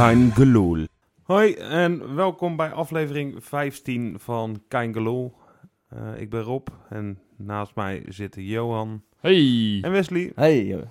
[0.00, 0.86] Kein Geloel.
[1.22, 5.34] Hoi en welkom bij aflevering 15 van Kein Geloel.
[5.88, 9.78] Eh, ik ben Rob en naast mij zitten Johan Hey.
[9.82, 10.32] en Wesley.
[10.34, 10.84] Hey,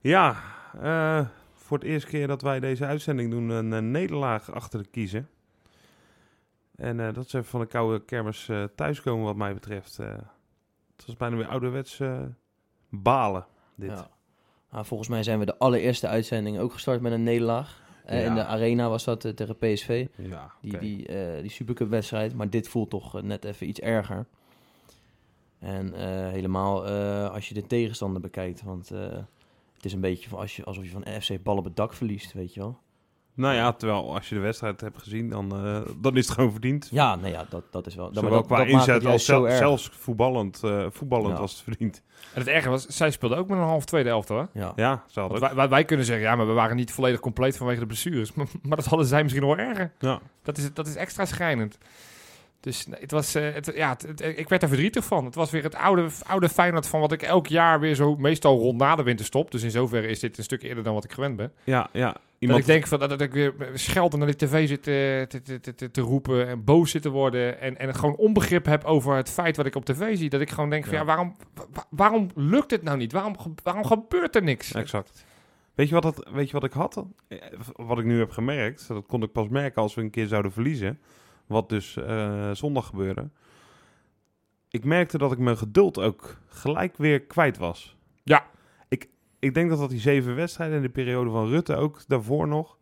[0.00, 0.36] Ja,
[0.80, 4.88] eh, voor het eerste keer dat wij deze uitzending doen, een, eh, nederlaag achter de
[4.88, 5.28] kiezen.
[6.76, 9.98] En eh, dat is even van de koude kermis eh, thuiskomen wat mij betreft.
[9.98, 10.06] Eh,
[10.96, 12.20] het was bijna weer ouderwets eh,
[12.88, 13.90] balen, dit.
[13.90, 14.08] ja.
[14.70, 17.80] Nou, volgens mij zijn we de allereerste uitzending ook gestart met een nederlaag.
[18.04, 18.26] Eh, Ja.
[18.28, 22.34] In de arena was dat eh, tegen PSV, Ja, die, die, eh, die Supercup wedstrijd.
[22.34, 24.26] Maar dit voelt toch net even iets erger.
[25.58, 25.94] En
[26.30, 26.86] helemaal
[27.28, 28.62] als je de tegenstander bekijkt.
[28.62, 31.76] Want het is een beetje van als je, alsof je van FC bal op het
[31.76, 32.78] dak verliest, weet je wel.
[33.34, 36.50] Nou ja, terwijl als je de wedstrijd hebt gezien, dan, eh, dan is het gewoon
[36.50, 36.88] verdiend.
[36.90, 38.06] Ja, nou ja, dat, dat is wel...
[38.06, 39.56] Zowel maar dat, qua dat maakt het inzet als zel- erg.
[39.58, 41.40] zelfs voetballend, eh, voetballend Ja.
[41.40, 42.02] was het verdiend.
[42.34, 44.36] En het erge was, zij speelde ook met een half tweede elftal.
[44.38, 44.60] Hè?
[44.60, 44.72] Ja.
[44.76, 47.56] Ja, ze hadden wij, wij, wij kunnen zeggen, ja, maar we waren niet volledig compleet
[47.56, 48.32] vanwege de blessures.
[48.32, 49.92] Maar, maar dat hadden zij misschien nog wel erger.
[49.98, 50.20] Ja.
[50.42, 51.78] Dat is, dat is extra schrijnend.
[52.62, 55.24] Dus het was, eh, het, ja, het- het- ik werd er verdrietig van.
[55.24, 58.58] Het was weer het oude, oude Feyenoord van wat ik elk jaar weer zo meestal
[58.58, 59.50] rond na de winter stop.
[59.50, 61.52] Dus in zoverre is dit een stuk eerder dan wat ik gewend ben.
[61.64, 62.16] Ja, ja.
[62.38, 64.92] Dat ik denk van, dat, dat ik weer schelden naar die tv zit eh,
[65.42, 67.60] te, te, te, te, roepen en boos zit te worden.
[67.60, 70.28] En, en gewoon onbegrip heb over het feit wat ik op tv zie.
[70.30, 70.98] Dat ik gewoon denk van, Ja.
[71.00, 71.36] ja, waarom,
[71.72, 73.12] wa- waarom lukt het nou niet?
[73.12, 74.72] Waarom, waarom gebeurt er niks?
[74.72, 75.24] Exact.
[75.74, 77.04] Weet je, wat het, weet je wat ik had?
[77.28, 77.38] Eh,
[77.76, 80.52] Wat ik nu heb gemerkt, dat kon ik pas merken als we een keer zouden
[80.52, 80.98] verliezen.
[81.46, 83.28] Wat dus eh, zondag gebeurde.
[84.68, 87.96] Ik merkte dat ik mijn geduld ook gelijk weer kwijt was.
[88.22, 88.46] Ja.
[88.88, 92.48] Ik, ik denk dat dat die zeven wedstrijden in de periode van Rutte ook daarvoor
[92.48, 92.78] nog.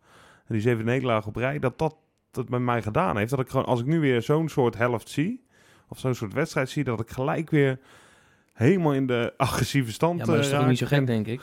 [0.46, 1.96] En die zeven nederlagen op rij, dat dat
[2.30, 3.30] dat met mij gedaan heeft.
[3.30, 5.44] Dat ik gewoon, als ik nu weer zo'n soort helft zie,
[5.88, 7.78] of zo'n soort wedstrijd zie, dat ik gelijk weer
[8.52, 11.26] helemaal in de agressieve stand ja, maar dat is eh, toch niet zo gek, denk
[11.26, 11.40] ik.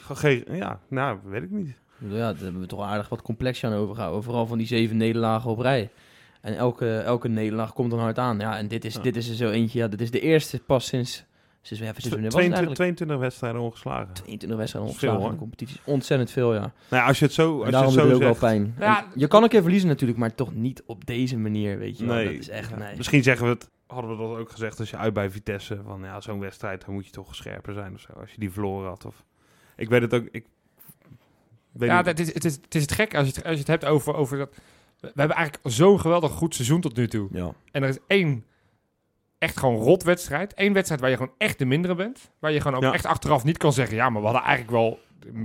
[0.52, 1.80] Ja, nou, weet ik niet.
[1.98, 4.24] Ja, daar hebben we toch aardig wat complex aan overgehouden.
[4.24, 5.90] Vooral van die zeven nederlagen op rij.
[6.48, 8.40] En elke, elke nederlaag komt dan hard aan.
[8.40, 9.02] Ja, en dit is, Ja.
[9.02, 9.80] dit is er zo eentje.
[9.80, 11.26] Ja, dit is de eerste pas sinds...
[11.62, 12.76] sinds, ja, sinds wanneer was het 22, eigenlijk?
[12.76, 14.14] 22 wedstrijden ongeslagen.
[14.14, 15.80] 22 wedstrijden is veel, ongeslagen in de competitie.
[15.84, 16.60] Ontzettend veel, ja.
[16.60, 18.76] Nou ja, als je het zo, als daarom je het zo ook zegt, wel pijn.
[18.80, 22.06] Ja, je kan een keer verliezen natuurlijk, maar toch niet op deze manier, weet je
[22.06, 22.16] wel.
[22.16, 22.78] Nee, Dat is echt, ja.
[22.78, 22.98] nee.
[22.98, 26.02] Misschien zeggen we het, hadden we dat ook gezegd als je uit bij Vitesse, van
[26.04, 28.88] ja, zo'n wedstrijd, dan moet je toch scherper zijn of zo, als je die verloren
[28.90, 29.06] had.
[29.06, 29.24] Of,
[29.76, 30.46] ik weet het ook, ik
[31.72, 33.54] weet ja, niet- het is, het, is, het is het gek als je het, als
[33.54, 34.56] je het hebt over, over dat...
[35.00, 37.28] We hebben eigenlijk zo'n geweldig goed seizoen tot nu toe.
[37.32, 37.52] Ja.
[37.72, 38.46] En er is één
[39.38, 40.54] echt gewoon rot wedstrijd.
[40.56, 42.32] Eén wedstrijd waar je gewoon echt de mindere bent.
[42.40, 42.94] Waar je gewoon ook Ja.
[42.94, 43.96] echt achteraf niet kan zeggen...
[43.96, 45.00] Ja, maar we hadden eigenlijk wel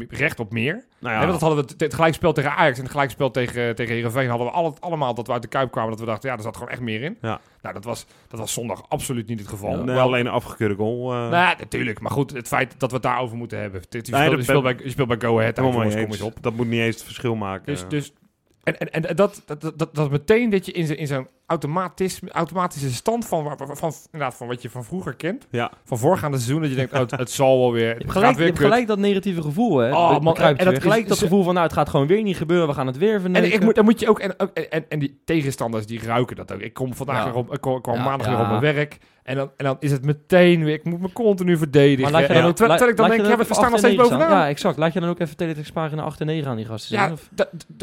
[0.08, 0.72] recht op meer.
[0.74, 1.10] nou Ja.
[1.12, 4.28] ja, want dat hadden we het gelijkspel tegen Ajax en het gelijkspel tegen, tegen Heerenveen
[4.28, 5.90] hadden we alle, allemaal dat we uit de Kuip kwamen.
[5.90, 7.18] Dat we dachten, ja, er zat gewoon echt meer in.
[7.20, 7.40] Ja.
[7.62, 9.70] Nou, dat was, dat was zondag absoluut niet het geval.
[9.70, 9.76] Ja.
[9.84, 11.12] nee, Wel- alleen een afgekeurde goal.
[11.12, 12.00] eh, Nou, ja, natuurlijk.
[12.00, 13.80] Maar goed, het feit dat we het daarover moeten hebben.
[13.88, 14.02] Je Nee,
[14.42, 15.56] speelt, je bij, je speelt bij Go Ahead.
[15.56, 16.20] jongens, mee kom eens eens.
[16.36, 16.42] op.
[16.42, 17.66] Dat moet niet eens het verschil maken.
[17.66, 18.12] Dus, dus,
[18.62, 22.30] en en, en dat, dat, dat, dat, meteen dat je in zo'n in zo'n automatisme,
[22.30, 25.46] automatische stand van, van, inderdaad, van wat je van vroeger kent.
[25.50, 26.60] ja, Van voorgaande seizoen.
[26.60, 27.96] Dat je denkt, oh, het, het zal wel weer.
[27.96, 28.58] Het gelijk, weer kut.
[28.58, 29.90] gelijk dat negatieve gevoel, hè?
[29.90, 30.80] Oh, man, en dat weer.
[30.80, 32.68] gelijk dat gevoel van, nou, het gaat gewoon weer niet gebeuren.
[32.68, 34.36] We gaan het weer En, ik moet, dan moet je ook, en,
[34.70, 36.60] en, en die tegenstanders die ruiken dat ook.
[36.60, 37.24] Ik kom vandaag Ja.
[37.24, 38.32] weer op, ik kwam, ik kwam Ja, maandag ja.
[38.32, 38.98] weer op mijn werk.
[39.22, 42.02] En dan, en dan is het meteen weer, ik moet me continu verdedigen.
[42.02, 43.78] Maar laat je dan ook, terwijl, ik dan denk, je ja, we even staan nog
[43.78, 44.30] steeds bovenaan.
[44.30, 44.78] Ja, exact.
[44.78, 47.12] Laat je dan ook even teletextpagina 8 en 9 aan die gasten Ja,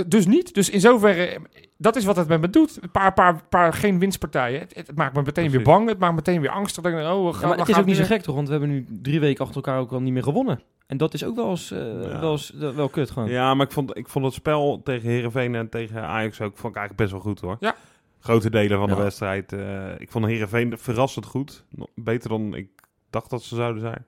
[0.08, 0.54] dus niet.
[0.54, 1.38] Dus in zoverre,
[1.78, 2.78] dat is wat het met me doet.
[2.82, 4.60] Een paar, paar, paar geen winstpartijen.
[4.60, 5.88] Het, het maakt me meteen weer bang.
[5.90, 6.84] Het maakt me meteen weer angstig.
[6.84, 8.36] Dan denk ik, oh, we Ja, gaan, maar het is ook niet zo gek toch,
[8.36, 10.62] want we hebben nu drie weken achter elkaar ook al niet meer gewonnen.
[10.88, 12.20] En dat is ook wel eens, eh, Ja.
[12.20, 13.30] wel, eens eh, wel kut gewoon.
[13.30, 16.74] ja, maar ik vond, ik vond het spel tegen Herenveen en tegen Ajax ook vond
[16.76, 17.58] ik eigenlijk best wel goed hoor.
[17.60, 17.76] Ja.
[18.20, 19.02] Grote delen van de Ja.
[19.02, 19.54] wedstrijd.
[19.54, 21.66] eh, ik vond Herenveen verrassend goed.
[21.96, 22.68] Beter dan ik
[23.10, 24.06] dacht dat ze zouden zijn.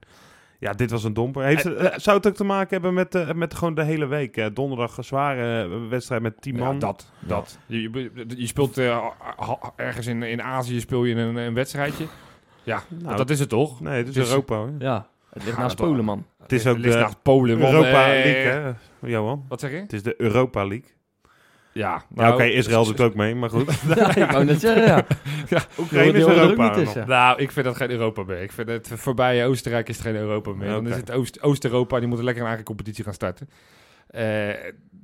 [0.58, 1.42] Ja, dit was een domper.
[1.44, 4.36] Heeft eh, zou het ook te maken hebben met, met gewoon de hele week?
[4.36, 6.78] eh, donderdag een zware wedstrijd met 10 Ja, man.
[6.78, 7.10] dat.
[7.20, 7.58] dat.
[7.66, 9.06] Je, je, je speelt eh,
[9.76, 12.06] ergens in, in Azië speel je een, een wedstrijdje.
[12.62, 13.80] Ja, Nou, dat is het toch?
[13.80, 14.70] Nee, het is Europa hoor.
[14.78, 16.26] Ja, het ligt Ja, naast Polen, man.
[16.42, 17.58] Het is ook ligt de naast Polen.
[17.60, 18.72] Europa League, hè,
[19.08, 19.44] Johan?
[19.48, 19.76] Wat zeg je?
[19.76, 20.90] Het is de Europa League.
[21.72, 23.70] Ja, Ja, oké, Israël doet ook mee, maar goed.
[23.96, 25.04] Ja, ik wou net zeggen, ja.
[25.78, 26.76] Oekraïne is er Europa.
[26.76, 27.06] niet.
[27.06, 28.42] Nou, ik vind dat geen Europa meer.
[28.42, 30.68] Ik vind het voorbij Oostenrijk is het geen Europa meer.
[30.68, 33.48] Dan is het Oost- Oost-Europa, die moeten lekker een eigen competitie gaan starten.
[34.12, 34.48] Eh,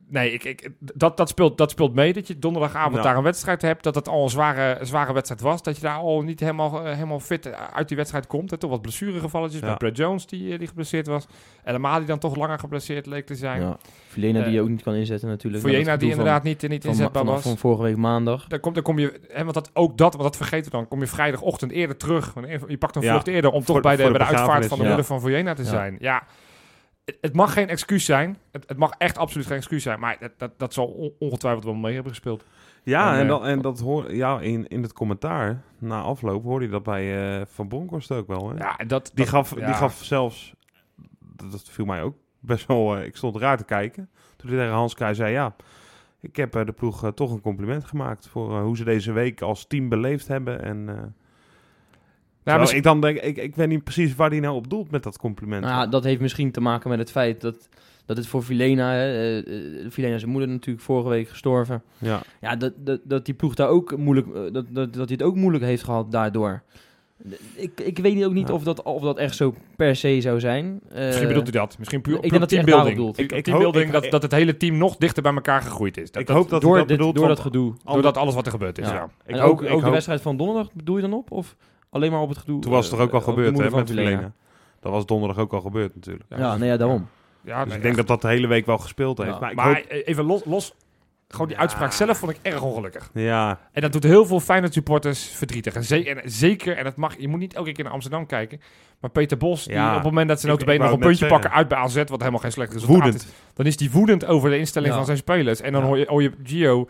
[0.09, 3.63] nee, ik, ik, dat, dat, speelt, dat speelt mee dat je donderdagavond daar een wedstrijd
[3.63, 3.83] hebt.
[3.83, 5.63] Dat het al een zware, zware wedstrijd was.
[5.63, 8.51] Dat je daar al niet helemaal, eh, helemaal fit uit die wedstrijd komt.
[8.51, 8.57] Hè.
[8.59, 9.69] Toch wat blessuregevalletjes Ja.
[9.69, 11.27] met Brad Jones die, eh, die geblesseerd was.
[11.65, 13.61] En die dan toch langer geblesseerd leek te zijn.
[13.61, 13.77] ja.
[14.15, 15.63] Die je ook niet kan inzetten natuurlijk.
[15.63, 17.43] Voor Na Jena dat die inderdaad niet, niet van, inzetbaar van, was.
[17.43, 18.47] van vorige week maandag.
[18.47, 20.89] Dan kom, dan kom je, hè, want dat, ook dat, want dat vergeten we dan,
[20.89, 22.35] kom je vrijdagochtend eerder terug.
[22.35, 24.67] Want Je pakt een Ja, vlucht eerder om voor- toch bij de, bij de uitvaart
[24.67, 24.89] van de ja.
[24.89, 25.69] moeder van Vienna te Ja.
[25.69, 25.97] zijn.
[26.01, 26.23] Ja,
[27.21, 28.39] het, mag geen excuus zijn.
[28.53, 30.01] Het, het mag echt absoluut geen excuus zijn.
[30.01, 32.45] Maar dat, dat, dat zal on- ongetwijfeld wel mee hebben gespeeld.
[32.83, 36.43] Ja, En, en, eh, dat, en dat hoor, ja, in, in het commentaar na afloop
[36.45, 38.49] hoorde je dat bij eh, Van Bronckhorst ook wel.
[38.51, 38.57] Hè?
[38.57, 39.67] Ja, dat, die, dat- gaf, ja.
[39.67, 40.55] die gaf zelfs,
[41.37, 44.11] dat, dat viel mij ook best wel, eh, ik stond raar te kijken.
[44.37, 45.57] Toen hij tegen Hans Kraaij zei, ja,
[46.21, 49.89] ik heb de ploeg toch een compliment gemaakt voor hoe ze deze week als team
[49.89, 50.63] beleefd hebben.
[50.63, 51.15] En,
[52.55, 54.91] Ja, misschien- ik dan denk, ik, ik weet niet precies waar hij nou op doelt
[54.91, 55.63] met dat compliment.
[55.65, 57.69] Nou, ja, dat heeft misschien te maken met het feit dat,
[58.07, 58.91] dat het voor Vilena...
[58.93, 59.39] hè, eh,
[59.85, 61.83] eh, Vilena zijn moeder natuurlijk vorige week gestorven.
[61.99, 62.21] ja.
[62.41, 64.27] Ja, dat, dat, dat die ploeg daar ook moeilijk...
[64.35, 66.63] eh, Dat, dat, dat hij het ook moeilijk heeft gehad daardoor.
[67.55, 68.55] Ik, ik weet ook niet Ja.
[68.55, 70.81] of, dat, of dat echt zo per se zou zijn.
[70.89, 71.79] Eh, Misschien bedoelt hij dat.
[71.79, 73.17] Misschien puur, ik denk dat hij echt daarop teambuilding.
[73.17, 73.19] doelt.
[73.19, 75.63] Ik, Ik- ik teambuilding hoop- ik- dat, dat het hele team nog dichter bij elkaar
[75.63, 76.11] gegroeid is.
[76.11, 77.17] Dat, ik dat- hoop dat door dat dit, bedoelt.
[77.17, 77.75] door dat gedoe.
[77.85, 78.95] Doordat alles wat er gebeurd is, Ja.
[78.95, 79.09] ja.
[79.27, 81.31] ik en ook, ik ook de wedstrijd van donderdag bedoel je dan op?
[81.31, 81.57] Of
[81.91, 82.61] alleen maar op het gedoe?
[82.61, 83.87] Toen was het toch eh, ook al de gebeurd, hè, met?
[83.87, 84.35] Verlenen.
[84.81, 86.25] Dat was donderdag ook al gebeurd natuurlijk.
[86.37, 87.09] Ja, nee, ja, daarom.
[87.45, 88.07] Ja, Dus nee, ik denk echt.
[88.07, 89.31] dat dat de hele week wel gespeeld heeft.
[89.31, 89.39] Ja.
[89.41, 89.85] Maar ik Maar hoop...
[89.89, 90.75] e- even los, los
[91.29, 91.63] gewoon die Ja.
[91.63, 93.11] uitspraak zelf vond ik erg ongelukkig.
[93.15, 95.75] Ja, En dat doet heel veel Feyenoord supporters verdrietig.
[95.75, 98.61] En, ze- en zeker, en dat mag, je moet niet elke keer naar Amsterdam kijken.
[99.01, 101.27] Maar Peter Bos, die op het moment dat ze Ik- notabene ik nog een puntje
[101.27, 103.15] pakken uit bij AZ, wat helemaal geen slecht resultaat woedend.
[103.23, 103.27] is.
[103.55, 104.97] Dan is die woedend over de instelling Ja.
[104.97, 105.61] van zijn spelers.
[105.61, 105.87] En dan Ja.
[105.87, 106.89] hoor, je, hoor je Gio,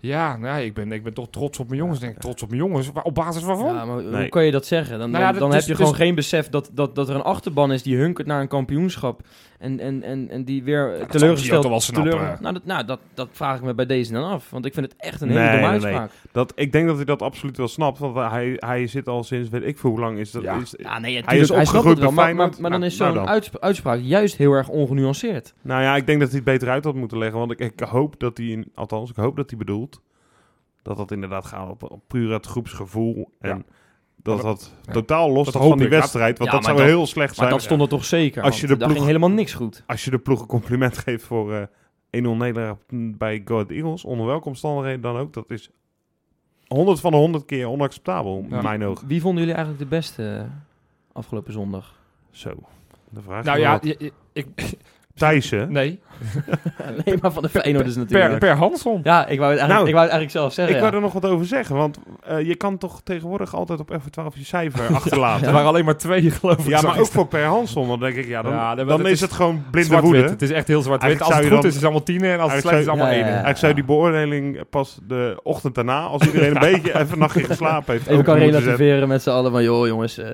[0.00, 2.00] ja, nou, ja, ik, ben, ik ben toch trots op mijn jongens.
[2.00, 2.90] Denk ik, trots op mijn jongens.
[3.02, 3.74] Op basis waarvan?
[3.74, 4.98] Ja, maar hoe kan je dat zeggen?
[4.98, 6.94] Dan, Nou ja, dan, dat- dan dus- heb je dus- gewoon geen besef dat, dat,
[6.94, 9.20] dat er een achterban is die hunkert naar een kampioenschap.
[9.60, 11.84] En, en, en, en die weer dat zal teleurgesteld...
[11.94, 14.50] Teleur- nou, dat, nou dat, dat vraag ik me bij deze dan af.
[14.50, 15.94] Want ik vind het echt een hele Nee, domme nee, nee.
[15.94, 16.10] uitspraak.
[16.32, 17.98] dat, ik denk dat hij dat absoluut wel snapt.
[17.98, 20.42] Want hij, hij zit al sinds, weet ik veel hoe lang is dat.
[20.42, 20.56] Ja.
[20.60, 23.98] Is, Ja, nee, Hij is opgegroeid bij maar, maar, dan is nou zo'n uitsp- uitspraak
[24.02, 25.54] juist heel erg ongenuanceerd.
[25.62, 27.38] Nou ja, ik denk dat hij het beter uit had moeten leggen.
[27.38, 30.00] Want ik, ik hoop dat hij, in- althans, ik hoop dat hij bedoelt
[30.82, 33.30] dat dat inderdaad gaat op, op puur het groepsgevoel.
[33.40, 33.62] En Ja.
[34.22, 34.92] Dat Maar dat ja.
[34.92, 35.92] totaal los Dat van die ik.
[35.92, 36.38] Wedstrijd.
[36.38, 37.50] Want Ja, dat maar zou dat- heel slecht Maar zijn.
[37.50, 38.42] dat stond er toch zeker.
[38.42, 39.82] Als je de ploeg- ging helemaal niks goed.
[39.86, 41.62] Als je de ploeg een compliment geeft voor eh
[42.10, 45.70] 1-0 nederlaag bij Go Ahead Eagles, onder welke omstandigheden dan ook, dat is
[46.66, 49.06] 100 van de 100 keer onacceptabel, in mijn ogen.
[49.08, 50.44] Wie vonden jullie eigenlijk de beste eh,
[51.12, 51.98] afgelopen zondag?
[52.30, 52.50] Zo,
[53.08, 53.80] de vraag Nou ja,
[54.32, 54.52] ik,
[55.20, 55.72] Thijssen.
[55.72, 56.00] nee.
[57.04, 58.30] nee, maar van de Feyenoorders natuurlijk.
[58.30, 59.00] Per, per Hansson.
[59.02, 60.74] Ja, ik wou het eigenlijk, Nou, ik wou het eigenlijk zelf zeggen.
[60.74, 60.86] Ik ja.
[60.86, 64.34] wou er nog wat over zeggen, want eh, je kan toch tegenwoordig altijd op F12
[64.34, 65.46] je cijfer achterlaten.
[65.46, 66.66] Er waren alleen maar twee, geloof ik.
[66.66, 67.88] Ja, maar ook voor Per Hansson.
[67.88, 70.22] Dan denk ik, ja, dan, Ja, dan is is het gewoon blinde woede.
[70.22, 71.22] Het is echt heel zwart-wit.
[71.22, 73.12] Als het goed is, is het allemaal tien en als het slecht is, allemaal ja,
[73.12, 73.20] één.
[73.20, 77.18] ja, Eigenlijk zou die beoordeling pas de ochtend daarna, als iedereen een beetje even een
[77.18, 80.28] nachtje geslapen heeft, Even kan relativeren met z'n allen van, joh jongens, eh,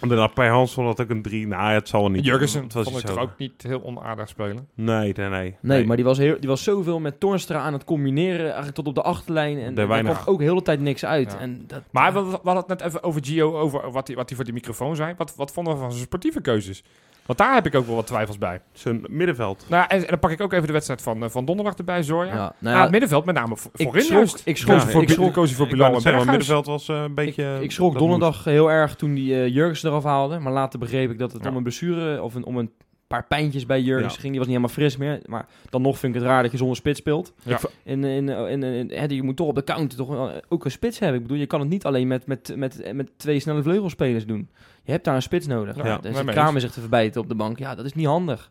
[0.00, 1.46] En daarna Per Hansson had ook een drie.
[1.46, 2.24] Nou, het zal wel niet.
[2.24, 4.68] Jurgensen Het was vond ik toch ook niet heel onaardig spelen.
[4.74, 5.56] Nee, nee, nee.
[5.60, 8.86] Nee, maar die was, heel, die was zoveel met Toornstra aan het combineren, eigenlijk tot
[8.86, 9.58] op de achterlijn.
[9.58, 11.32] En Er daar kwam ook heel de tijd niks uit.
[11.32, 11.38] Ja.
[11.38, 14.26] En dat, Maar we, we hadden het net even over Gio, over wat hij wat
[14.28, 15.14] hij voor die microfoon zei.
[15.16, 16.82] Wat, wat vonden we van zijn sportieve keuzes?
[17.28, 18.60] Want daar heb ik ook wel wat twijfels bij.
[18.72, 19.64] Zijn middenveld.
[19.68, 22.02] Nou, en, en dan pak ik ook even de wedstrijd van, eh, van donderdag erbij,
[22.02, 22.34] Zorja.
[22.34, 24.42] ja, nou ja, het middenveld, met name voor, ik voorin schrok, juist.
[24.44, 26.24] ik schrok, Ja, voor, ik schrok, koos voor Bilal en Berghuis.
[26.26, 27.54] middenveld was eh, een beetje...
[27.56, 30.38] ik, ik schrok dat donderdag heel erg toen die uh, Jurgens eraf haalde.
[30.38, 31.50] Maar later begreep ik dat het Ja.
[31.50, 32.70] om een blessure of een, om een
[33.08, 34.20] paar pijntjes bij Jurgens Ja.
[34.20, 34.30] ging.
[34.32, 35.20] Die was niet helemaal fris meer.
[35.26, 37.32] Maar dan nog vind ik het raar dat je zonder spits speelt.
[37.42, 37.58] Ja.
[37.58, 40.64] V- In, in, in, in- hè, je moet toch op de counter toch wel ook
[40.64, 41.16] een spits hebben.
[41.16, 44.48] Ik bedoel, je kan het niet alleen met, met, met, met twee snelle vleugelspelers doen.
[44.84, 45.76] Je hebt daar een spits nodig.
[45.76, 47.58] Ja, Ja, dus de Kramer zich te verbijten op de bank.
[47.58, 48.50] Ja, dat is niet handig.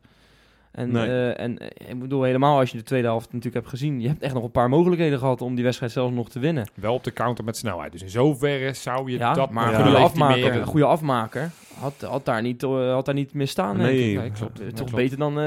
[0.72, 1.08] En, Nee.
[1.08, 4.02] eh, en eh, ik bedoel, helemaal als je de tweede helft natuurlijk hebt gezien.
[4.02, 6.68] Je hebt echt nog een paar mogelijkheden gehad om die wedstrijd zelfs nog te winnen.
[6.74, 7.92] Wel op de counter met snelheid.
[7.92, 9.82] Dus in zoverre zou je Ja, dat maar Ja.
[9.84, 13.78] goede afmaker, een goede afmaker had, had, daar niet, eh, had daar niet misstaan.
[13.78, 14.18] denk Nee, ik.
[14.20, 14.58] Nee, klopt.
[14.60, 14.96] Ja, Toch klopt.
[14.96, 15.46] beter dan eh,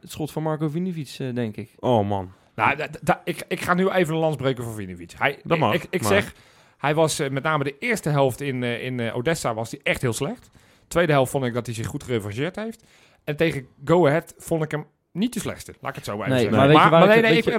[0.00, 1.70] het schot van Marco Vinovic, denk ik.
[1.78, 2.30] Oh man.
[2.54, 5.12] Nou, da- da- ik, ik ga nu even een lans breken voor Vinovic.
[5.18, 6.34] Hij, Dat mag, Ik, ik zeg,
[6.78, 10.50] hij was met name de eerste helft in, in Odessa was hij echt heel slecht.
[10.92, 12.84] Tweede helft vond ik dat hij zich goed gerevancheerd heeft.
[13.24, 15.74] En tegen Go Ahead vond ik hem niet de slechtste.
[15.80, 16.90] Laat ik het zo Nee, maar nee, ik,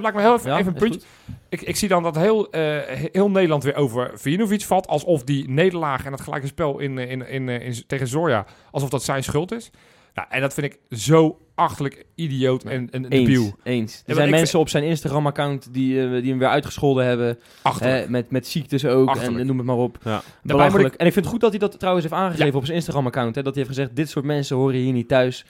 [0.02, 1.02] laat me heel even, Ja, even een puntje.
[1.50, 2.80] Ik, ik zie dan dat heel, eh,
[3.12, 4.88] heel Nederland weer over Vinovic valt.
[4.88, 8.46] Alsof die nederlaag en het gelijke spel in, eh, in, in, eh, in, tegen Zorja,
[8.72, 9.72] alsof dat zijn schuld is.
[10.14, 13.44] Nou, en dat vind ik zo achterlijk idioot en, en debiel.
[13.44, 14.04] Eens, eens.
[14.06, 17.40] Er zijn mensen op zijn Instagram-account die, eh, die hem weer uitgescholden hebben.
[17.62, 18.04] Achterlijk.
[18.06, 19.40] Hè, met, met ziektes ook Achterlijk.
[19.40, 19.98] en noem het maar op.
[20.04, 20.22] Ja.
[20.44, 20.94] Belachelijk.
[20.94, 23.36] ik- En ik vind het goed dat hij dat trouwens heeft aangegeven op zijn Instagram-account.
[23.36, 25.46] hè, Dat hij heeft gezegd, dit soort mensen horen hier niet thuis.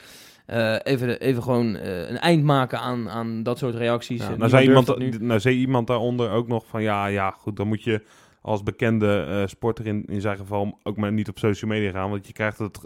[0.45, 4.21] Eh, even, even gewoon eh, een eind maken aan, aan dat soort reacties.
[4.21, 7.67] Ja, nou, zei iemand, nou zei iemand daaronder ook nog van ja, ja, goed, dan
[7.67, 8.01] moet je
[8.41, 12.09] als bekende eh, sporter in, in zijn geval ook maar niet op social media gaan,
[12.09, 12.79] want je krijgt het.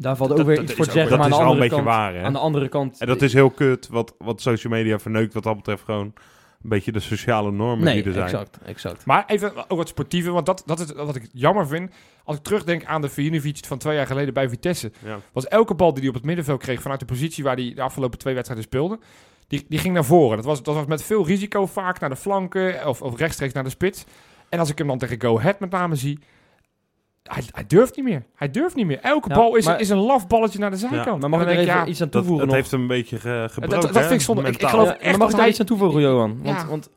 [0.00, 1.18] Daar valt ook weer iets voor te zeggen.
[1.18, 2.24] Dat is aan de wel een andere beetje kant, waar?
[2.24, 3.00] Aan de andere kant...
[3.00, 6.12] En dat is heel kut, wat, wat social media verneukt wat dat betreft gewoon
[6.62, 8.24] een beetje de sociale normen Nee, die er zijn.
[8.24, 9.04] exact, exact.
[9.04, 11.92] Maar even ook wat sportieve, want dat, dat is wat ik jammer vind.
[12.24, 14.92] Als ik terugdenk aan de Vinovic van twee jaar geleden bij Vitesse.
[15.04, 15.18] Ja.
[15.32, 17.82] Was elke bal die hij op het middenveld kreeg vanuit de positie waar hij de
[17.82, 18.98] afgelopen twee wedstrijden speelde.
[19.48, 20.36] Die, die ging naar voren.
[20.36, 23.64] Dat was, dat was met veel risico vaak naar de flanken of, of rechtstreeks naar
[23.64, 24.04] de spits.
[24.48, 26.18] En als ik hem dan tegen Go Ahead met name zie...
[27.22, 28.22] Hij, hij durft niet meer.
[28.34, 28.98] Hij durft niet meer.
[29.00, 31.20] Elke Ja, bal is, maar- is een lafballetje naar de zijkant.
[31.20, 32.56] Maar mag ik dan er denk even ik, iets aan Dat, toevoegen dat nog?
[32.56, 33.80] heeft hem een beetje ge, gebroken.
[33.80, 34.42] dat vind hè, ik zonde.
[34.42, 36.42] Ik- geloof Ja, echt maar mag dat ik daar hij- iets aan toevoegen, Johan?
[36.42, 36.66] Want, Ja.
[36.66, 36.90] want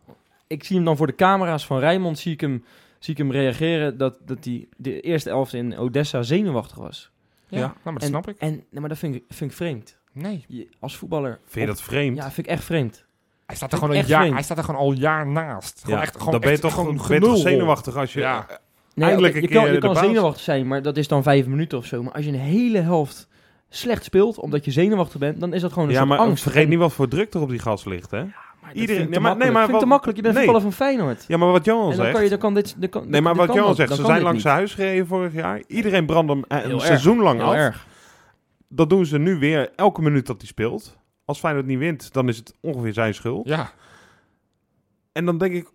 [0.47, 2.63] ik zie hem dan voor de camera's van Rijnmond, zie ik hem,
[2.99, 7.11] zie ik hem reageren dat, dat hij de eerste elfte in Odessa zenuwachtig was.
[7.47, 7.65] ja, Ja.
[7.65, 8.35] nou, maar dat en, snap ik.
[8.37, 9.97] En, nee, maar dat vind ik, vind ik vreemd.
[10.11, 10.45] Nee.
[10.47, 11.39] Je, als voetballer...
[11.45, 12.17] Vind je dat vreemd?
[12.17, 13.05] Ja, vind ik echt vreemd.
[13.45, 14.33] Hij staat er Vind gewoon ik een echt jaar, vreemd.
[14.35, 15.79] hij staat er gewoon al een jaar naast.
[15.81, 18.13] Gewoon Ja, echt, gewoon dan ben je echt toch, gewoon ben je toch zenuwachtig als
[18.13, 18.19] je...
[18.19, 18.47] Ja.
[18.95, 21.85] Nee, Eindelijk je kan, je kan zenuwachtig zijn, maar dat is dan vijf minuten of
[21.85, 22.03] zo.
[22.03, 23.27] Maar als je een hele helft
[23.69, 26.43] slecht speelt, omdat je zenuwachtig bent, dan is dat gewoon een Ja, maar angst.
[26.43, 28.23] vergeet niet wat voor druk er op die gas ligt, hè?
[28.61, 30.17] Maar Iedereen- nee, maar- nee, maar ik te wat- makkelijk.
[30.17, 30.45] Je bent nee.
[30.61, 31.25] van Feyenoord.
[31.27, 32.11] Ja, maar wat Johan zegt...
[32.11, 34.43] kan je, dan kan dit, dan kan, Nee, maar wat Johan zegt, ze zijn langs
[34.43, 34.53] niet.
[34.53, 35.61] huis gereden vorig jaar.
[35.67, 37.53] Iedereen brandt hem eh, een seizoen lang Heel af.
[37.55, 37.87] erg.
[38.67, 40.97] Dat doen ze nu weer elke minuut dat hij speelt.
[41.25, 43.47] Als Feyenoord niet wint, dan is het ongeveer zijn schuld.
[43.47, 43.71] Ja,
[45.11, 45.69] En dan denk ik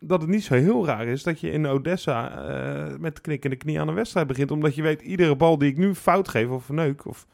[0.00, 3.56] dat het niet zo heel raar is dat je in Odessa eh, met de knikkende
[3.56, 4.50] knie aan een wedstrijd begint.
[4.50, 7.26] Omdat je weet, iedere bal die ik nu fout geef of neuk, of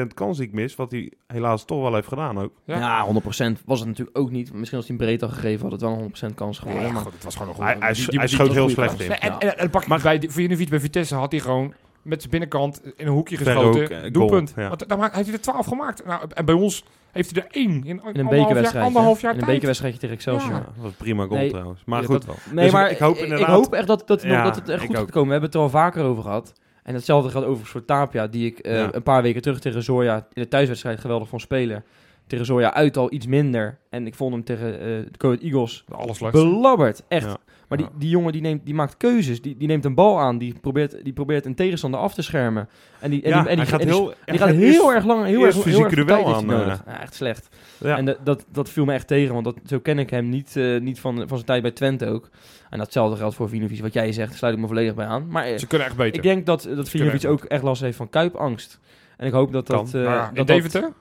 [0.00, 2.52] 100% kans die ik mis, wat hij helaas toch wel heeft gedaan ook.
[2.64, 2.78] Ja.
[2.78, 4.52] Ja, 100% was het natuurlijk ook niet.
[4.52, 6.82] Misschien als hij een breed had gegeven, had het wel een 100% kans geworden.
[6.82, 8.68] Nee, maar het was gewoon een Hij, goede- hij, die- hij die- die- schoot heel
[8.68, 9.02] slecht kans.
[9.02, 9.08] in.
[9.08, 12.30] Nee, En, en, en pak Maar- bij Vinovic bij Vitesse had hij gewoon met zijn
[12.30, 13.82] binnenkant in een hoekje geschoten.
[13.82, 14.52] ook, eh, goal, doelpunt.
[14.56, 14.68] ja.
[14.68, 16.04] Want dan maakt- heeft hij er 12 gemaakt.
[16.04, 18.84] Nou, en bij ons heeft hij er één in, in een anderhalf jaar, bekerwedstrijd.
[18.86, 20.50] anderhalf jaar In een bekerwedstrijdje tegen Excelsior.
[20.50, 20.56] Ja.
[20.56, 21.82] Ja, dat was prima goal Nee, trouwens.
[21.86, 22.36] Maar Ja, goed, dat wel.
[22.54, 24.84] Nee, Dus maar ik hoop ik, hoop echt dat, dat, nog- Ja, dat het echt
[24.84, 25.26] goed gaat komen.
[25.26, 26.52] We hebben het er al vaker over gehad.
[26.82, 28.88] En hetzelfde gaat overigens voor Tapia, die ik eh, Ja.
[28.94, 31.84] een paar weken terug tegen Zorja in de thuiswedstrijd geweldig vond spelen.
[32.26, 33.78] Tegen Zorja uit al iets minder.
[33.90, 37.02] En ik vond hem tegen eh de Eagles Alles belabberd.
[37.08, 37.26] Echt.
[37.26, 37.36] Ja.
[37.78, 39.42] Maar die, jongen die, neemt, die maakt keuzes.
[39.42, 40.38] Die, die neemt een bal aan.
[40.38, 42.68] Die probeert, die probeert een tegenstander af te schermen.
[42.98, 45.04] En die, en ja, die, en die, gaat en heel, die gaat heel eerst- erg
[45.04, 46.58] lang, heel erg, heel fysieke erg duel tijd aan, eh.
[46.58, 46.82] nodig.
[46.86, 47.48] Ja, echt slecht.
[47.78, 47.96] Ja.
[47.96, 50.56] En dat, dat, dat viel me echt tegen, want dat, zo ken ik hem niet,
[50.56, 52.28] eh, niet van, van zijn tijd bij Twente ook.
[52.70, 53.80] En datzelfde geldt voor Vinovic.
[53.80, 55.26] Wat jij zegt, sluit ik me volledig bij aan.
[55.28, 56.14] Maar eh, Ze kunnen echt beter.
[56.14, 58.80] ik denk dat, dat Vinovic ook echt last heeft van kuipangst.
[59.16, 59.90] En ik hoop dat dat...
[59.90, 60.02] Kan.
[60.04, 60.92] Maar ja, dat Deventer?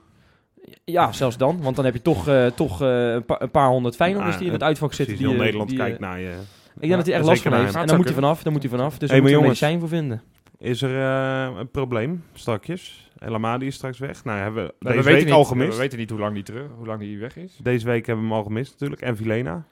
[0.85, 1.61] ja, zelfs dan.
[1.61, 4.53] Want dan heb je toch, toch een, pa- een paar honderd Feyenoorders Ah, die in
[4.53, 5.17] het uitvak zitten.
[5.17, 6.33] Die, heel Nederland die, kijkt naar je.
[6.75, 7.75] Ik denk dat hij echt last van heeft.
[7.75, 8.97] En dan moet hij vanaf, dan moet hij vanaf.
[8.97, 9.59] Dus Hey, daar moet een jongens.
[9.61, 10.21] medicijn voor vinden.
[10.57, 13.09] Is er eh, een probleem straks?
[13.17, 14.23] El Amadi is straks weg.
[14.23, 15.77] Nou, hebben we Nee, deze we weten week niet, al We gemist.
[15.77, 17.59] weten niet hoe lang die, terug, hoe lang die weg is.
[17.63, 19.01] Deze week hebben we hem al gemist natuurlijk.
[19.01, 19.65] En Vilena.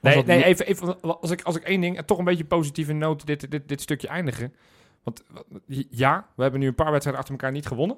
[0.00, 3.50] Nee, nee even als, ik, als ik één ding, toch een beetje positieve noot dit,
[3.50, 4.54] dit, dit stukje eindigen.
[5.02, 5.24] Want
[5.90, 7.96] ja, we hebben nu een paar wedstrijden achter elkaar niet gewonnen.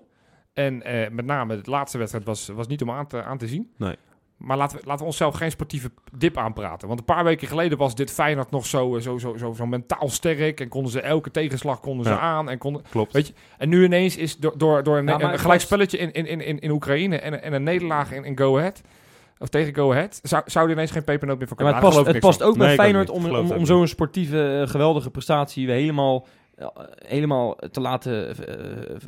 [0.53, 3.47] En eh, met name de laatste wedstrijd was, was niet om aan te, aan te
[3.49, 3.71] zien.
[3.77, 3.97] Nee.
[4.39, 6.89] Maar laten we, laten we onszelf geen sportieve dip aanpraten.
[6.89, 9.67] Want een paar weken geleden was dit Feyenoord nog zo, eh, zo, zo, zo, zo
[9.67, 10.61] mentaal sterk.
[10.61, 12.19] En konden ze elke tegenslag konden ze Ja.
[12.19, 12.51] aan.
[12.51, 13.13] En, konden, Klopt.
[13.13, 15.59] Weet je, en nu ineens is door, door, door een, Ja, maar een het gelijk
[15.59, 18.81] was- spelletje in, in, in, in Oekraïne en, en een nederlaag in, in Go Ahead.
[19.39, 20.21] Of tegen Go Ahead.
[20.23, 21.97] Zou, zou er ineens geen pepernoot meer voor Ja, maar kunnen?
[21.97, 24.69] het past, het past ook Nee, bij ook Feyenoord om, om, om zo'n sportieve, eh,
[24.71, 26.27] geweldige prestatie weer helemaal,
[27.07, 28.35] helemaal te laten eh,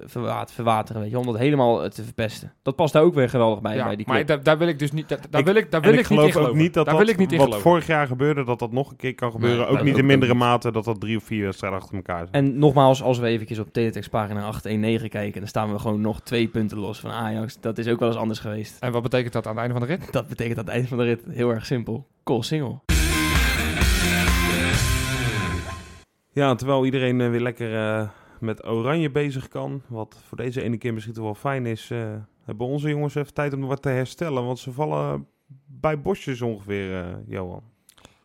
[0.06, 1.02] verwa- verwateren.
[1.02, 2.52] Weet je, om dat helemaal eh, te verpesten.
[2.62, 4.28] Dat past daar ook weer geweldig bij, Ja, bij die maar club.
[4.28, 5.08] daar, daar wil ik dus niet.
[5.08, 6.84] Daar, daar Ik- wil ik, daar wil ik ik, niet in geloof ook niet dat
[6.84, 7.70] daar dat wil ik niet in wat geloven.
[7.70, 9.58] vorig jaar gebeurde, dat dat nog een keer kan gebeuren.
[9.58, 12.18] Nee, ook niet ook in mindere mate dat dat drie of vier wedstrijden achter elkaar
[12.18, 12.44] zijn.
[12.46, 16.20] En nogmaals, als we eventjes op Teletext pagina 819 kijken, dan staan we gewoon nog
[16.20, 17.60] twee punten los van Ajax.
[17.60, 18.76] Dat is ook wel eens anders geweest.
[18.80, 20.12] En wat betekent dat aan het einde van de rit?
[20.12, 22.06] Dat betekent aan het eind van de rit heel erg simpel.
[22.24, 22.78] Call single.
[26.32, 28.08] Ja, terwijl iedereen eh, weer lekker eh,
[28.40, 29.82] met oranje bezig kan.
[29.86, 31.90] Wat voor deze ene keer misschien toch wel fijn is.
[31.90, 34.44] eh, hebben onze jongens even tijd om wat te herstellen.
[34.44, 35.26] Want ze vallen
[35.66, 37.62] bij bosjes ongeveer, Johan.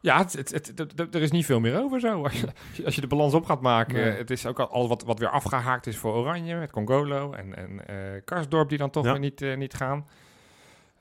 [0.01, 2.21] Ja, het, het, er is niet veel meer over zo.
[2.23, 2.39] Als
[2.75, 3.95] je, als je de balans op gaat maken.
[3.95, 4.11] Nee.
[4.11, 6.55] Het is ook al, al wat, wat weer afgehaakt is voor Oranje.
[6.55, 7.81] Met Congolo en, en
[8.23, 9.11] Karsdorp die dan toch Ja.
[9.11, 10.07] weer niet, niet gaan.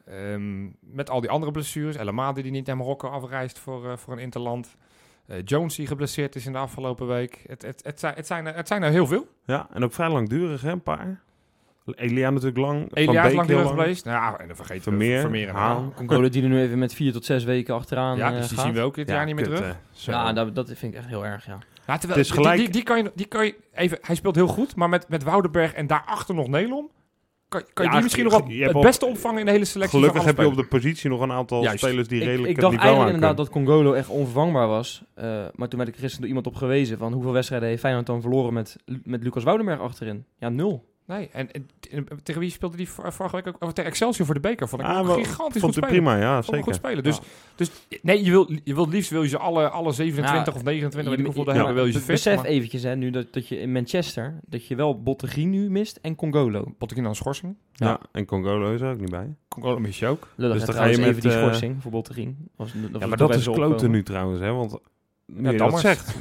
[0.06, 1.96] Ehm, met al die andere blessures.
[1.96, 4.76] El Amadi die niet naar Marokko afreist voor, voor een interland.
[5.26, 7.44] Eh, Jones die geblesseerd is in de afgelopen week.
[7.46, 9.26] Het, het, het, zijn, het, zijn, er, het zijn er heel veel.
[9.44, 11.20] Ja, en ook vrij langdurig, hè, een paar.
[11.94, 12.78] Elia natuurlijk lang.
[12.88, 14.04] Van Elia is lang geweest.
[14.04, 15.92] Nou, ja, en dan vergeten Vermeer, we Vermeer en Haan.
[15.94, 18.56] Congolo die er nu even met vier tot zes weken achteraan Ja, eh, dus die
[18.56, 18.66] gaat.
[18.66, 19.76] zien we ook dit jaar niet meer kut, terug.
[19.90, 21.58] Ja, dat, dat vind ik echt heel erg, ja.
[21.86, 24.14] Ja, terwijl, Het is die- gelijk- Die, die, kan je, die kan je even, hij
[24.14, 26.90] speelt heel goed, maar met, met Woudenberg en daarachter nog Nelom,
[27.60, 29.98] kan, kan je die misschien nog wel het beste opvangen in de hele selectie.
[29.98, 31.84] Gelukkig heb je op de positie nog een aantal Juist.
[31.84, 35.04] spelers die Ik, redelijk ik het dacht eigenlijk inderdaad dat Congolo echt onvervangbaar was.
[35.14, 38.06] Eh, maar toen werd ik gisteren door iemand op gewezen van hoeveel wedstrijden heeft Feyenoord
[38.06, 40.24] dan verloren met, met Lucas Woudenberg achterin?
[40.38, 40.84] Ja, nul.
[41.06, 43.56] Nee, en, en, en tegen wie speelde die vor- vorige week ook?
[43.62, 44.68] Oh, tegen Excelsior voor de beker.
[44.68, 46.02] Vond ik Ah, wel- gigantisch goed Vond het spelen.
[46.04, 46.62] prima, ja, zeker.
[46.62, 47.02] goed spelen.
[47.02, 47.20] Dus,
[47.54, 47.70] dus
[48.02, 51.10] nee, je wil, je wil liefst wil je ze alle, alle 27 Ja, of 29,
[51.10, 52.06] weet ik hoeveel hebben, wil je ze fit.
[52.06, 55.70] Besef maar eventjes hè, nu dat, dat je in Manchester, dat je wel Bottegien nu
[55.70, 56.74] mist en Congolo.
[56.78, 57.56] Botteguin aan schorsing.
[57.72, 57.86] Ja.
[57.86, 58.00] Ja.
[58.12, 59.34] en Congolo is er ook niet bij.
[59.48, 60.28] Congolo mis je ook.
[60.34, 62.48] Lullig Dus dan ga je even met, die eh, schorsing voor Bottegien.
[62.56, 64.78] Was, Ja, maar dat is kloten nu trouwens, hè, want
[65.26, 66.14] nu je dat zegt.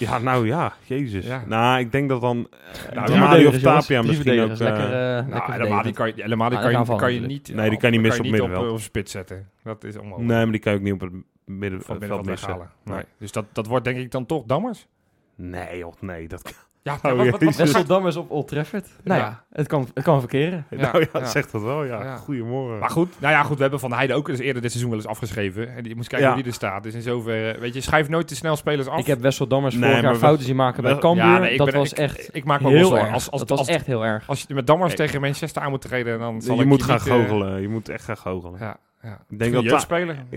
[0.00, 1.26] Ja, nou ja, jezus.
[1.26, 1.44] Ja.
[1.46, 2.48] Nou, ik denk dat dan
[2.92, 4.58] Nou, nou, ja, Mario of Tapia misschien ook...
[4.58, 7.78] Lekker, eh, eh Nou, die kan je, Ah, kan je, kan je niet, Nee, die
[7.78, 8.66] kan niet missen op op, middenveld.
[8.66, 9.48] eh, op spits zetten.
[9.62, 10.32] Dat is onmogelijk.
[10.32, 12.48] nee, maar die kan je ook niet op het van middenveld missen.
[12.48, 12.70] weghalen.
[12.84, 13.04] Nee.
[13.18, 14.86] Dus dat, dat wordt denk ik dan toch Dammers.
[15.34, 16.28] Nee, joh, nee.
[16.28, 16.52] Dat kan...
[16.82, 18.88] Ja, Oh, wat, wat, op Old Trafford.
[19.04, 19.26] Nou Ja.
[19.26, 20.66] ja, het kan, het kan verkeren.
[20.70, 21.24] Ja, nou ja, ja.
[21.26, 22.02] zegt dat wel, ja.
[22.02, 22.16] Ja.
[22.16, 22.78] Goedemorgen.
[22.78, 25.00] Maar goed, nou ja, goed, we hebben Van Heide ook eens eerder dit seizoen wel
[25.00, 25.74] eens afgeschreven.
[25.76, 26.34] En die moest kijken Ja.
[26.34, 26.82] wie er staat.
[26.82, 28.98] Dus in zoverre, weet je, schrijf nooit te snel spelers af.
[28.98, 31.24] Ik heb Wessel Dammers Nee, vorig jaar maar fouten zien maken bij Cambuur.
[31.24, 33.04] Ja, nee, ik dat ben- was ik- echt ik maak me heel zorgen.
[33.04, 33.12] erg.
[33.14, 34.28] Als, als, dat was als, echt heel erg.
[34.28, 35.06] als je met Dammers Nee.
[35.06, 37.60] tegen Manchester aan moet treden, dan zal je ik moet gaan eh, goochelen.
[37.60, 38.58] Je moet echt gaan goochelen.
[38.60, 39.12] ja, ja.
[39.12, 39.38] Ik dat,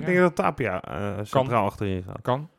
[0.05, 2.21] denk dat Tapia eh centraal achterin gaat.
[2.21, 2.49] kan.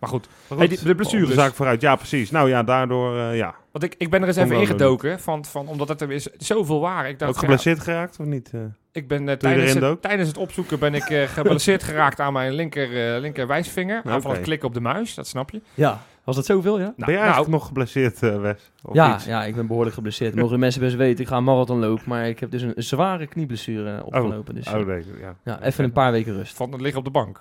[0.00, 1.28] Maar goed, Maar Hey, die- de blessures.
[1.28, 1.80] De zaak vooruit.
[1.80, 2.30] Ja, precies.
[2.30, 3.54] Nou ja, daardoor eh, ja.
[3.72, 6.20] want ik, ik ben er eens even wel ingedoken, van, van, omdat het er weer
[6.20, 7.10] z- zoveel waren.
[7.10, 8.50] Ik dacht, Ook geblesseerd geraakt of niet?
[8.54, 8.60] eh?
[8.92, 12.52] ik ben eh, tijdens, het, tijdens het opzoeken ben ik eh, geblesseerd geraakt aan mijn
[12.52, 14.02] linker, eh, linker wijsvinger.
[14.04, 14.20] Oké.
[14.20, 15.60] Van het klikken op de muis, dat snap je.
[15.74, 16.82] Ja, was dat zoveel, ja?
[16.84, 18.70] Nou, ben jij nou, eigenlijk nog geblesseerd, eh Wes?
[18.82, 19.24] Of Ja, iets?
[19.24, 20.34] ja, ik ben behoorlijk geblesseerd.
[20.34, 22.04] Mogen de mensen best weten, ik ga een marathon lopen.
[22.06, 24.54] Maar ik heb dus een, zware knieblessure opgelopen.
[24.54, 25.34] Dus Oh, nee, ja.
[25.44, 26.56] ja, even een paar weken rust.
[26.56, 27.40] van het liggen op de bank.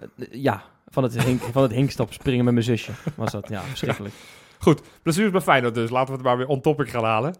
[0.00, 0.62] Eh, Ja,
[0.94, 3.48] van het, hink, van het hinkstap springen met mijn zusje was dat.
[3.48, 4.14] Ja, verschrikkelijk.
[5.02, 5.90] Blessures bij Feyenoord dus.
[5.90, 7.34] Laten we het maar weer on topic gaan halen.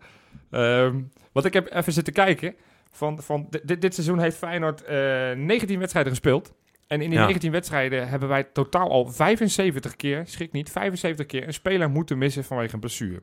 [0.50, 1.00] Ehm,
[1.32, 2.54] want ik heb even zitten kijken.
[2.90, 6.52] Van, van di- dit, dit seizoen heeft Feyenoord eh 19 wedstrijden gespeeld.
[6.86, 7.24] En in die Ja.
[7.24, 12.18] 19 wedstrijden hebben wij totaal al 75 keer, schrik niet, 75 keer een speler moeten
[12.18, 13.22] missen vanwege een blessure.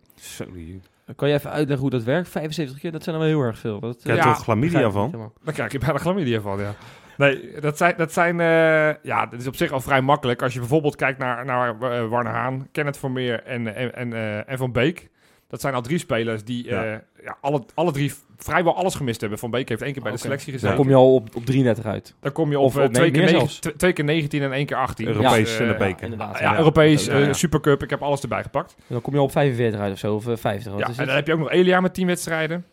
[0.54, 0.82] Die-
[1.16, 2.30] Kan je even uitleggen hoe dat werkt?
[2.30, 3.80] 75 keer, dat zijn er wel heel erg veel.
[3.80, 5.32] Dat, Krijg je Ja, toch chlamydia ik van?
[5.44, 6.76] Daar krijg je bijna chlamydia van, ja.
[7.22, 10.42] Nee, dat zijn, dat zijn eh, ja, dat is op zich al vrij makkelijk.
[10.42, 14.50] Als je bijvoorbeeld kijkt naar, naar eh, Warner Haan, Kenneth Vermeer en, en, en, eh,
[14.52, 15.10] en Van Beek.
[15.48, 17.02] Dat zijn al drie spelers die Ja.
[17.42, 19.40] alle, alle drie vrijwel alles gemist hebben.
[19.40, 20.78] Van Beek heeft één keer bij de selectie Dan gezeten.
[20.78, 22.16] kom je al op, op 33 uit.
[22.20, 23.60] Dan kom je op, Of op- twee, nee, keer meer negen- zelfs.
[23.60, 25.08] tw- twee keer 19 en één keer 18.
[25.08, 26.04] Europees Dus, in de beker.
[26.04, 26.40] inderdaad.
[26.40, 26.58] Ja, Ja.
[26.58, 27.34] Europees, Ja, ja.
[27.34, 27.84] Supercup.
[27.84, 28.76] Ik heb alles erbij gepakt.
[28.78, 30.72] En dan kom je al op 45 uit of zo, of eh, 50.
[30.72, 31.08] Wat Ja, is en het?
[31.08, 32.66] dan heb je ook nog Elia met 10 wedstrijden.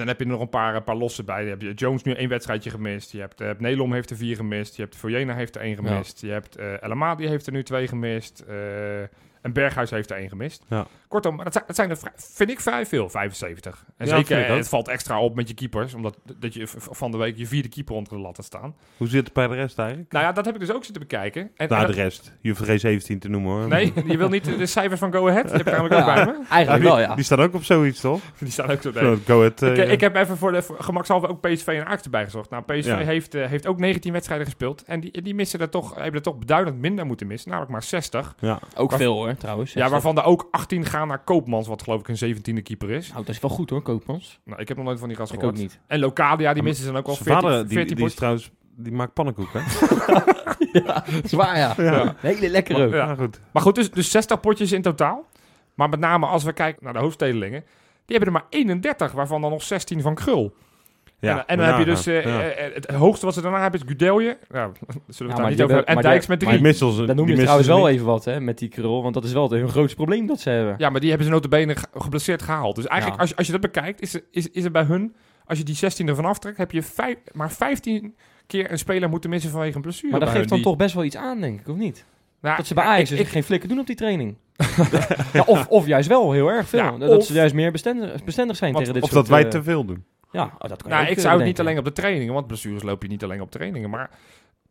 [0.00, 1.44] En dan heb je er nog een paar, een paar losse bij.
[1.44, 3.12] Je Jones nu één wedstrijdje gemist.
[3.12, 4.76] Je hebt, eh Nelom heeft er vier gemist.
[4.76, 6.20] Je hebt Foyena heeft er één gemist.
[6.20, 8.40] Je hebt eh El Amadi heeft er nu twee gemist.
[8.48, 9.00] eh,
[9.40, 10.64] en Berghuis heeft er één gemist.
[10.68, 10.86] Ja.
[11.08, 13.84] Kortom, dat zijn, dat zijn er, vrij- vind ik vrij veel, 75.
[13.96, 15.94] En Ja, zeker, het valt extra op met je keepers.
[15.94, 18.74] Omdat dat je van de week je vierde keeper onder de lat had staan.
[18.96, 20.12] Hoe zit het bij de rest eigenlijk?
[20.12, 21.42] Nou ja, dat heb ik dus ook zitten bekijken.
[21.42, 22.32] En, en Nou, de dat- rest.
[22.40, 23.68] Je hoeft er geen 17 te noemen hoor.
[23.68, 25.44] nee, je wil niet de cijfers van Go Ahead.
[25.48, 26.14] Die heb ik namelijk ook Ja.
[26.14, 26.44] bij me.
[26.50, 27.14] Eigenlijk wel, ja.
[27.14, 28.20] die staan ook op zoiets, toch?
[28.38, 28.92] Die staan ook nee.
[28.92, 31.86] Zo, go ahead, Ik, eh, ik heb even voor de voor gemakshalve ook PSV en
[31.86, 32.50] Ajax erbij gezocht.
[32.50, 32.96] Nou, PSV Ja.
[32.98, 34.82] heeft, eh, heeft ook 19 wedstrijden gespeeld.
[34.84, 37.48] En die, die missen er toch, hebben er toch beduidend minder moeten missen.
[37.50, 38.34] Namelijk maar 60.
[38.40, 38.58] ja.
[38.76, 39.72] Ook Waar- veel hoor, trouwens.
[39.72, 41.68] Ja, waarvan er ook 18 gaan naar Koopmans.
[41.68, 43.08] Wat geloof ik een 17e keeper is.
[43.12, 44.40] Nou, dat is wel goed hoor, Koopmans.
[44.44, 45.56] Nou, ik heb nog nooit van die gast Ik gehoord.
[45.56, 45.78] ook niet.
[45.86, 48.04] En Locadia, die Maar missen ze dan ook wel Zijn 14, vader, die, 14 die
[48.06, 48.14] is potjes.
[48.14, 48.50] trouwens...
[48.78, 49.62] Die maakt pannenkoeken.
[50.84, 51.74] ja, zwaar ja.
[51.76, 52.14] Ja.
[52.18, 52.92] Hele lekker ook.
[52.92, 52.96] Ja.
[52.96, 53.40] Ja, goed.
[53.52, 55.24] Maar goed, dus, dus 60 potjes in totaal.
[55.74, 57.64] Maar met name als we kijken naar de hoofdstedelingen.
[58.04, 60.54] Die hebben er maar 31, waarvan dan nog 16 van Krul.
[61.20, 62.40] Ja, en, en dan heb je dus eh, Ja.
[62.42, 64.38] eh, het hoogste wat ze daarna hebben is Gudelje.
[64.48, 64.72] Nou,
[65.08, 65.96] zullen we daar niet over hebben-.
[65.96, 66.60] En Dijks met Die drie.
[66.60, 67.94] missels, Dan die noem je trouwens ze wel niet.
[67.94, 70.50] even wat hè, met die krul, want dat is wel hun grootste probleem dat ze
[70.50, 70.74] hebben.
[70.78, 72.76] Ja, maar die hebben ze notabene ge- geblesseerd gehaald.
[72.76, 73.20] Dus eigenlijk, Ja.
[73.22, 75.14] als, je, als je dat bekijkt, is, er- is, is er bij hun...
[75.46, 79.30] Als je die 16 ervan aftrekt, heb je vijf, maar 15 keer een speler moeten
[79.30, 80.10] missen vanwege een blessure.
[80.10, 82.04] maar dat geeft dan die- toch best wel iets aan, denk ik, of niet?
[82.40, 84.36] Nou, Dat ze bij ja, Ajax ik- dus ik- geen flikken doen op die training.
[85.32, 86.78] ja, of, of juist wel heel erg veel.
[86.80, 89.26] Ja, dat of- ze juist meer bestendig, bestendig zijn Want- tegen dit Of soort...
[89.26, 90.04] dat wij eh, te veel doen.
[90.32, 91.92] Ja, oh, dat kan je Nou, ook, ik eh, zou het niet alleen op de
[91.92, 94.10] trainingen, want blessures loop je niet alleen op trainingen, maar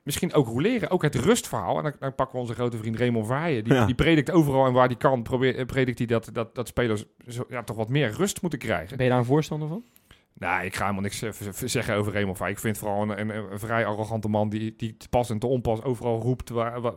[0.04, 1.78] misschien ook roleren, ook het rustverhaal.
[1.78, 3.64] En dan, dan pakken we onze grote vriend Raymond Verheijen.
[3.64, 3.86] Die, Ja.
[3.86, 7.06] die predikt overal en waar die kan, probeert, eh, predikt hij dat, dat, dat spelers
[7.28, 8.96] zo, ja, toch wat meer rust moeten krijgen.
[8.98, 9.84] Ben je daar een voorstander van?
[10.40, 11.32] Nou, ik ga helemaal niks eh,
[11.66, 12.62] zeggen over Raymond Verheijen.
[12.64, 15.48] Ik vind vooral een, een, een vrij arrogante man die, die te pas en te
[15.48, 16.94] onpas overal roept waar, waar,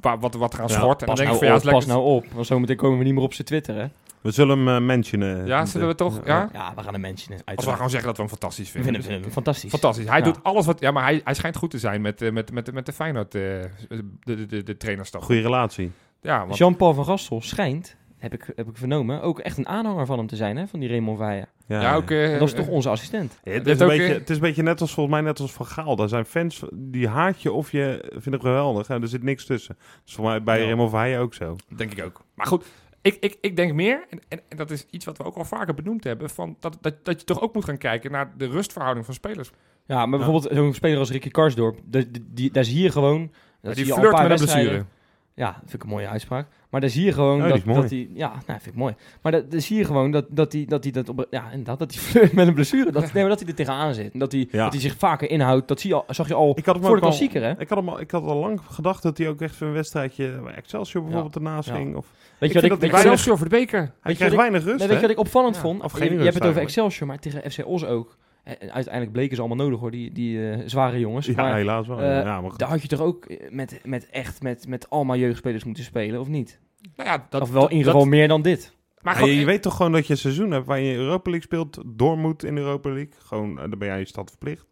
[0.00, 1.00] waar- wat, wat er aan Ja, schort.
[1.00, 2.26] En dan Pas denk nou ik van ja, op, is lekker- pas nou op.
[2.34, 3.86] Want zometeen komen we niet meer op zijn Twitter, hè?
[4.20, 5.46] We zullen hem eh, mentionen.
[5.46, 6.20] Ja, zullen we toch?
[6.24, 6.48] Ja?
[6.52, 7.76] Ja, we gaan een mensen Als we uiteraard.
[7.76, 8.84] gewoon zeggen dat we hem fantastisch We vinden.
[8.92, 9.70] vinden, vinden hem fantastisch.
[9.70, 10.08] Fantastisch.
[10.08, 10.24] Hij Ja.
[10.24, 10.80] doet alles wat...
[10.80, 13.34] Ja, maar hij, hij schijnt goed te zijn met, eh, met, met, met de Feyenoord,
[13.34, 13.40] eh,
[13.88, 15.24] de, de, de, de trainerstaf.
[15.24, 15.92] Goede relatie.
[16.22, 20.06] Ja, want, Jean-Paul van Gastel schijnt, heb ik, heb ik vernomen, ook echt een aanhanger
[20.06, 20.66] van hem te zijn, hè?
[20.66, 21.48] Van die Raymond Vaaien.
[21.66, 22.10] Ja, ja, ook...
[22.10, 23.38] eh, dat is toch onze assistent?
[23.44, 25.52] Ja, het, is een beetje, het is een beetje net als volgens mij net als
[25.52, 25.96] Van Gaal.
[25.96, 28.88] Daar zijn fans die haat je of je vindt het geweldig.
[28.88, 29.76] En er zit niks tussen.
[30.04, 30.64] Dus voor mij bij Ja.
[30.64, 31.56] Raymond Verheijen ook zo.
[31.76, 32.24] Denk ik ook.
[32.34, 32.64] Maar goed,
[33.02, 35.44] ik, ik, ik denk meer, en, en, en dat is iets wat we ook al
[35.44, 38.46] vaker benoemd hebben, van dat, dat, dat je toch ook moet gaan kijken naar de
[38.46, 39.50] rustverhouding van spelers.
[39.86, 41.78] Ja, maar bijvoorbeeld zo'n speler als Ricky Karsdorp,
[42.22, 43.32] die, daar zie je gewoon...
[43.60, 44.72] Dat die zie je al flirt paar met een wedstrijden.
[44.72, 44.96] blessure.
[45.38, 46.46] Ja, dat vind ik een mooie uitspraak.
[46.70, 48.08] Maar daar zie je gewoon Oh, die dat, dat hij...
[48.14, 48.94] Ja, nou, vind ik mooi.
[49.22, 51.26] Maar dat, daar zie je gewoon dat, dat hij dat, hij dat op...
[51.30, 52.90] Ja, inderdaad, dat hij flirt met een blessure.
[52.92, 54.12] Dat, nee, maar dat hij er tegenaan zit.
[54.12, 54.62] En dat hij, Ja.
[54.64, 55.68] dat hij zich vaker inhoudt.
[55.68, 57.50] Dat zie je al, zag je al Ik had hem voor de al- klassieker, hè?
[57.60, 59.72] Ik had, hem al, ik had al lang gedacht dat hij ook echt voor een
[59.72, 61.74] wedstrijdje bij Excelsior bijvoorbeeld ernaast Ja.
[61.74, 61.96] ging.
[61.96, 62.06] Of,
[62.38, 62.80] Weet Ik je wat ik...
[62.80, 63.92] dat wat- Excelsior voor de beker.
[64.00, 65.82] hij wat weinig rust, Nee, weet je wat ik opvallend Ja, vond?
[65.82, 66.60] of je, je hebt het over.
[66.62, 68.16] Excelsior, maar tegen FC Os ook.
[68.48, 71.26] En uiteindelijk bleken ze allemaal nodig hoor, die, die eh, zware jongens.
[71.26, 72.00] Ja, maar helaas wel.
[72.00, 75.64] eh, ja, maar daar had je toch ook met, met echt met, met allemaal jeugdspelers
[75.64, 76.58] moeten spelen, of niet?
[76.96, 78.76] Nou ja, dat, of wel dat- in ieder geval meer dan dit.
[79.02, 81.30] Maar gewoon- je, je weet toch gewoon dat je een seizoen hebt waar je Europa
[81.30, 83.12] League speelt, door moet in de Europa League.
[83.18, 84.66] Gewoon, eh, dan ben jij je stad verplicht.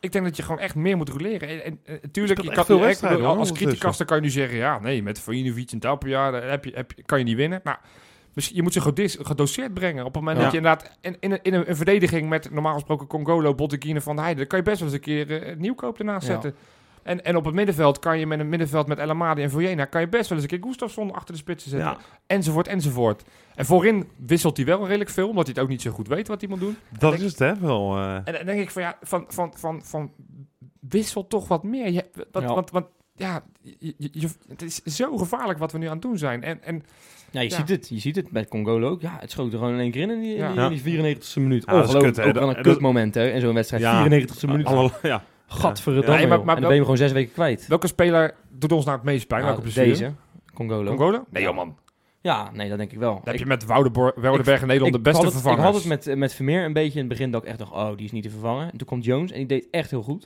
[0.00, 1.64] Ik denk dat je gewoon echt meer moet roleren.
[1.64, 3.56] En, en, tuurlijk, je kan, veel als ondertussen.
[3.56, 4.58] criticus dan kan je nu zeggen...
[4.58, 7.60] ja, nee, met Vojinovic en Tapia heb je, heb je, kan je niet winnen.
[7.64, 7.76] Nou,
[8.38, 10.04] misschien, je moet ze gedos- gedoseerd brengen.
[10.04, 10.42] Op het moment Ja.
[10.42, 12.28] dat je inderdaad in, in, een, in een, verdediging...
[12.28, 14.48] met normaal gesproken Congolo, Bottekine, Van der Heijden...
[14.48, 16.54] dan kan je best wel eens een keer eh, nieuwkoop ernaast zetten.
[17.02, 19.84] En, en op het middenveld kan je met een middenveld met El Amadi en Vojena...
[19.84, 21.96] kan je best wel eens een keer Gustafsson achter de spitsen zetten.
[22.26, 23.22] Enzovoort, enzovoort.
[23.54, 25.28] En voorin wisselt hij wel redelijk veel...
[25.28, 26.76] omdat hij het ook niet zo goed weet wat hij moet doen.
[26.98, 27.58] dat is het, hè?
[27.58, 30.12] Wel, eh, En dan denk ik van ja, van, van, van, van
[30.80, 31.90] wissel toch wat meer.
[31.90, 32.54] Je, wat, Ja.
[32.54, 36.02] Want, want ja, je, je- je- het is zo gevaarlijk wat we nu aan het
[36.02, 36.42] doen zijn.
[36.42, 36.82] En, en
[37.30, 37.56] Ja, je Ja.
[37.56, 37.88] ziet het.
[37.88, 39.00] Je ziet het bij Congolo ook.
[39.00, 40.52] Ja, het schoot er gewoon in één keer in in die, in Ja.
[40.52, 41.64] die, in die 94e minuut.
[41.66, 42.14] Ja, dat is Ongelooflijk.
[42.14, 42.28] kut, hè.
[42.30, 43.30] ook wel een dat- kutmoment, hè.
[43.30, 43.82] In zo'n wedstrijd.
[43.82, 44.02] Ja.
[44.02, 44.66] 94e minuut.
[44.66, 45.22] alle, ja.
[45.48, 47.66] Gadverdamme, Ja, maar- maar En dan ben je gewoon zes weken kwijt.
[47.66, 49.42] welke speler doet ons nou het meest pijn?
[49.42, 49.98] Nou, welke blessure?
[49.98, 50.12] deze,
[50.54, 50.94] Congolo.
[50.94, 51.24] Congolo?
[51.30, 51.76] Nee joh man.
[52.20, 53.12] Ja, nee, dat denk ik wel.
[53.14, 55.58] Dan heb Ik- je met Woudenberg in Nederland de beste vervangers.
[55.60, 57.72] Ik had het met, met Vermeer een beetje in het begin dat ik echt dacht,
[57.72, 58.70] oh, die is niet te vervangen.
[58.72, 60.24] En toen komt Jones en die deed echt heel goed.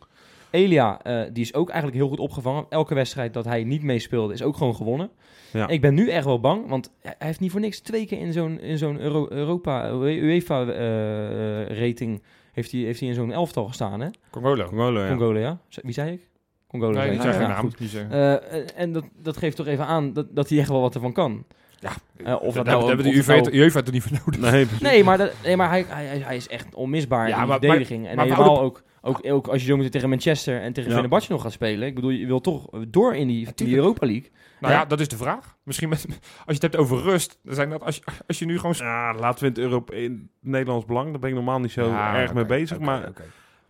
[0.53, 2.67] Elia, eh, die is ook eigenlijk heel goed opgevangen.
[2.69, 5.11] Elke wedstrijd dat hij niet meespeelde, is ook gewoon gewonnen.
[5.53, 5.69] Ja.
[5.69, 8.33] Ik ben nu echt wel bang, want hij heeft niet voor niks twee keer in
[8.33, 14.09] zo'n in zo'n Euro- Europa, UEFA-rating heeft hij, heeft hij in zo'n elftal gestaan, hè?
[14.31, 14.65] Congolo.
[14.65, 15.09] Congolo, ja.
[15.09, 15.59] Congolo, ja?
[15.83, 16.29] Wie zei ik?
[16.69, 16.93] Congolo.
[16.93, 17.23] Nee, zei ik.
[17.23, 17.61] zeg geen Ja, naam.
[17.61, 17.77] goed.
[18.11, 20.95] Eh, eh, en dat, dat geeft toch even aan dat, dat hij echt wel wat
[20.95, 21.45] ervan kan.
[21.83, 21.93] Ja,
[22.25, 24.51] Eh, of dat nou- hebben de UEFA nou- UEFA er niet voor nodig.
[24.53, 24.67] Nee.
[24.81, 28.07] Nee, maar, dat, nee, maar hij, hij, hij- is echt onmisbaar Ja, in de verdediging.
[28.09, 30.95] en helemaal ook, ook, ook als je zo meteen tegen Manchester en tegen Ja.
[30.97, 31.89] Fenerbahce nog gaat spelen.
[31.89, 34.31] Ik bedoel, je wil toch door in die, die Europa League.
[34.61, 34.81] Nou Ja.
[34.81, 35.57] ja, dat is de vraag.
[35.63, 37.39] Misschien met, als je het hebt over rust.
[37.43, 38.75] Dan zijn dat als, je, als je nu gewoon...
[38.79, 41.71] Ja, laten we in het, Europe, in het Nederlands belang, daar ben ik normaal niet
[41.73, 42.79] zo Ja, erg mee bezig.
[42.79, 43.11] maar.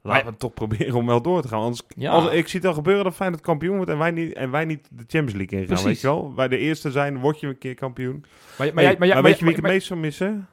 [0.03, 1.61] Laten we toch proberen om wel door te gaan.
[1.61, 2.11] Anders, Ja.
[2.13, 4.65] als, ik zie het al gebeuren dat Feyenoord kampioen wordt en wij niet, en wij
[4.65, 5.67] niet de Champions League ingaan.
[5.67, 5.85] Precies.
[5.85, 6.35] Weet je wel?
[6.35, 8.25] Wij de eerste zijn, word je een keer kampioen.
[8.59, 10.49] Maar, maar, Maar, maar, weet je wie ik het meest zou missen?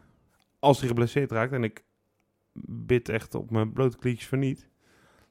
[0.60, 1.84] Als hij geblesseerd raakt, en ik
[2.64, 4.68] bid echt op mijn blote klietjes van niet.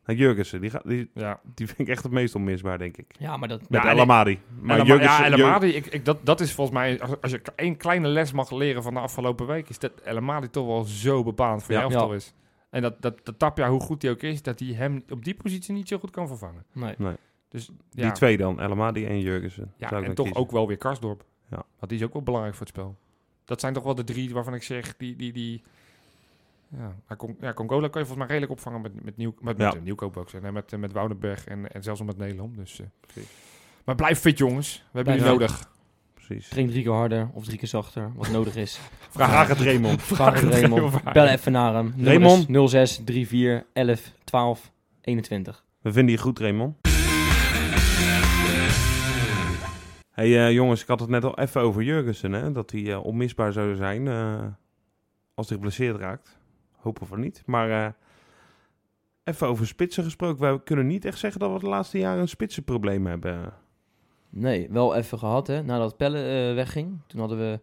[0.05, 3.15] Nou, Jurgensen, die, gaat, die, Ja, die vind ik echt het meest onmisbaar, denk ik.
[3.19, 3.61] Ja, maar dat...
[3.61, 4.39] Met Ja, El en- Amadi.
[4.61, 4.83] Maar ja,
[5.25, 8.09] El Jur- Amadi, ik, ik, dat, dat is volgens mij, als, als je één kleine
[8.09, 11.63] les mag leren van de afgelopen week, is dat El Amadi toch wel zo bepalend
[11.63, 11.79] voor Ja.
[11.81, 12.35] je elftal is.
[12.71, 15.35] En dat, dat, dat Tapia, hoe goed hij ook is, dat hij hem op die
[15.35, 16.65] positie niet zo goed kan vervangen.
[16.73, 16.95] Nee.
[17.49, 19.73] Dus Die ja, twee dan, El Amadi en Jurgensen.
[19.77, 20.43] ja en toch kiezen.
[20.43, 21.25] ook wel weer Karsdorp.
[21.51, 21.57] Ja.
[21.79, 22.97] Want die is ook wel belangrijk voor het spel.
[23.45, 25.17] Dat zijn toch wel de drie waarvan ik zeg, die...
[25.17, 25.63] die, die
[26.77, 29.59] ja, maar Con- ja, Congola kan je volgens mij redelijk opvangen met, met, nieuw, met,
[29.59, 29.65] Ja.
[29.67, 30.31] met eh, Nieuwkoop ook.
[30.31, 32.57] zijn, hè, Met, eh, met Woudenberg en, en zelfs nog met Nederland.
[32.57, 33.23] Dus, eh.
[33.85, 34.77] Maar blijf fit, jongens.
[34.77, 35.71] We hebben jullie nodig.
[36.29, 36.49] Precies.
[36.49, 38.81] Train drie keer harder of drie keer zachter, wat nodig is.
[39.11, 40.03] Vraag het Raymond.
[40.03, 40.83] Vraag het Raymond.
[40.83, 41.13] Raymond.
[41.13, 41.95] Bel even naar hem.
[42.03, 42.71] Raymond.
[42.71, 45.65] 06 34 11 12 21.
[45.81, 46.77] We vinden je goed, Raymond.
[50.11, 52.53] hey, eh, jongens, ik had het net al even over Jurgensen, hè?
[52.53, 54.45] Dat hij eh, onmisbaar zou zijn eh,
[55.35, 56.39] als hij geblesseerd raakt.
[56.77, 57.43] Hopen we niet.
[57.47, 57.97] Maar
[59.25, 60.53] even over spitsen gesproken.
[60.53, 63.53] We kunnen niet echt zeggen dat we de laatste jaren een spitsenprobleem hebben.
[64.31, 65.63] Nee, wel even gehad hè.
[65.63, 66.99] Nadat Pelle eh, wegging.
[67.07, 67.61] Toen hadden we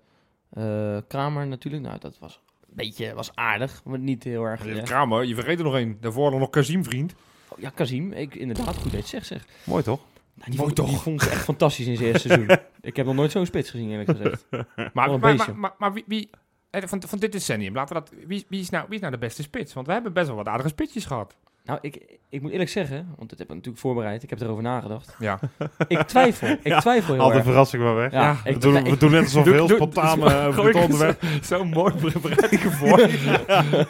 [0.49, 1.83] eh, Kramer natuurlijk.
[1.83, 3.81] Nou, dat was een beetje was aardig.
[3.83, 4.65] Maar niet heel erg.
[4.65, 4.81] Ja.
[4.81, 5.97] Kramer, je vergeet er nog één.
[5.99, 7.15] Daarvoor nog Kazim, vriend.
[7.47, 8.11] Oh, ja, Kazim.
[8.11, 9.45] Ik, inderdaad, goed het zegt zeg.
[9.63, 9.99] Mooi toch?
[10.33, 11.03] Nou, die, Mooi vond, die toch?
[11.03, 12.57] vond ik echt fantastisch in zijn eerste seizoen.
[12.81, 14.45] Ik heb nog nooit zo'n spits gezien eerlijk gezegd.
[14.75, 16.29] Maar, maar, maar, maar, maar wie, wie
[16.69, 19.13] eh, van, van dit decennium, laten we dat, wie, wie, is nou, wie is nou
[19.13, 19.73] de beste spits?
[19.73, 21.35] Want we hebben best wel wat aardige spitsjes gehad.
[21.65, 24.23] Nou, ik, ik moet eerlijk zeggen, want dat heb ik natuurlijk voorbereid.
[24.23, 25.15] Ik heb erover nagedacht.
[25.19, 25.39] Ja.
[25.87, 26.47] Ik twijfel.
[26.47, 27.49] Ik Ja, twijfel heel Altijd erg.
[27.49, 28.11] verrassing maar weg.
[28.11, 30.21] Ja, we, doen, we doen net alsof we heel spontaan
[30.55, 31.23] het ik onderwerp.
[31.41, 32.99] Zo, zo mooi bereid ik ervoor.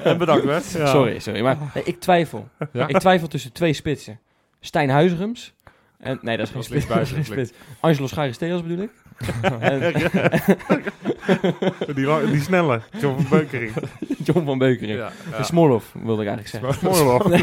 [0.03, 0.71] En bedankt, Wes.
[0.71, 0.85] Ja.
[0.87, 1.41] Sorry, sorry.
[1.41, 2.47] Maar nee, ik twijfel.
[2.87, 4.19] Ik twijfel tussen twee spitsen.
[4.59, 5.53] Stijn Huizerums.
[5.99, 7.11] En, nee, dat is geen spits.
[7.11, 7.51] Geen spits.
[7.79, 8.91] Angelo Scharisteos bedoel ik.
[9.59, 9.93] en
[11.95, 13.71] Die, die snelle, John van Beukering.
[14.33, 14.97] John van Beukering.
[14.97, 15.37] Ja, ja.
[15.37, 17.05] En Smolov wilde ik eigenlijk zeggen.
[17.05, 17.29] Hoor.
[17.29, 17.41] Nee,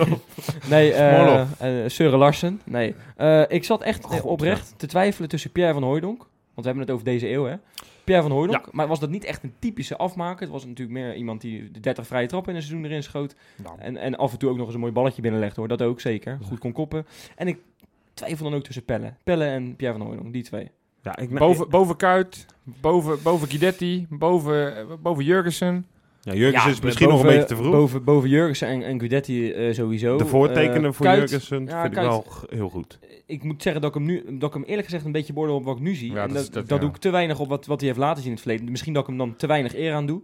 [0.68, 2.60] nee eh eh, Søren Larsen.
[2.64, 2.94] Nee.
[3.16, 6.18] Eh, ik zat echt eh, God, oprecht te twijfelen tussen Pierre van Hooijdonk.
[6.18, 7.56] Want we hebben het over deze eeuw, hè.
[8.04, 8.72] Pierre van Hooydonk.
[8.72, 10.40] Maar was dat niet echt een typische afmaker?
[10.40, 13.34] Het was natuurlijk meer iemand die de 30 vrije trappen in een seizoen erin schoot.
[13.56, 15.68] Nou, En, en af en toe ook nog eens een mooi balletje binnenlegde, hoor.
[15.68, 16.38] Dat ook zeker.
[16.42, 17.06] Goed kon koppen.
[17.36, 17.58] En ik
[18.14, 19.12] twijfel dan ook tussen Pelle.
[19.24, 20.70] Pelle en Pierre van Hooydonk, die twee.
[21.02, 25.86] Ja, ik, boven, boven Kuit, boven, boven Guidetti, boven, eh, boven Jurgensen.
[26.22, 27.72] Ja, is misschien boven- nog een beetje te vroeg.
[27.72, 30.16] Boven, boven Jurgensen en, en Guidetti eh, sowieso.
[30.18, 32.06] de voortekenen Eh, voor Kuyt, Jurgensen ja, vind ik Kuyt.
[32.08, 32.98] wel heel goed.
[33.26, 35.56] ik moet zeggen dat ik hem nu, dat ik hem eerlijk gezegd een beetje beoordeel
[35.56, 36.12] op wat ik nu zie.
[36.12, 36.84] Ja, en dat dat, is- dat, dat- ja.
[36.84, 38.70] doe ik te weinig op wat, wat hij heeft laten zien in het verleden.
[38.70, 40.22] Misschien dat ik hem dan te weinig eer aan doe.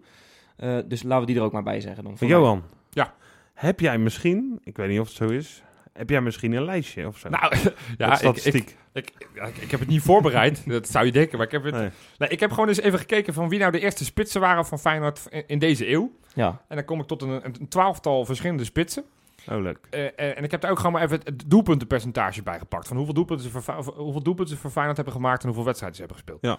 [0.57, 2.17] Eh, dus laten we die er ook maar bij zeggen dan.
[2.29, 3.15] Johan, Ja.
[3.55, 5.63] heb jij misschien, ik weet niet of het zo is,
[5.99, 7.29] heb jij misschien een lijstje of zo?
[7.29, 7.55] Nou,
[7.99, 10.63] ja, ik, ik, ik, ja, ik, ik heb het niet voorbereid.
[10.71, 11.75] dat zou je denken, maar ik heb het...
[11.75, 11.91] Nee.
[12.19, 14.79] Nee, ik heb gewoon eens even gekeken van wie nou de eerste spitsen waren van
[14.79, 16.13] Feyenoord in, in deze eeuw.
[16.35, 19.05] Ja, En dan kom ik tot een, een twaalftal verschillende spitsen.
[19.51, 19.79] Oh, leuk.
[19.91, 22.89] Eh, eh, en ik heb daar ook gewoon maar even het doelpuntenpercentage bij gepakt.
[22.89, 25.99] Van hoeveel doelpunten ze voor, hoeveel doelpunten ze voor Feyenoord hebben gemaakt en hoeveel wedstrijden
[25.99, 26.43] ze hebben gespeeld.
[26.43, 26.59] Ja.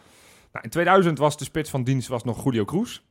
[0.51, 3.01] Nou, in 2000 was de spits van dienst was nog Julio Cruz.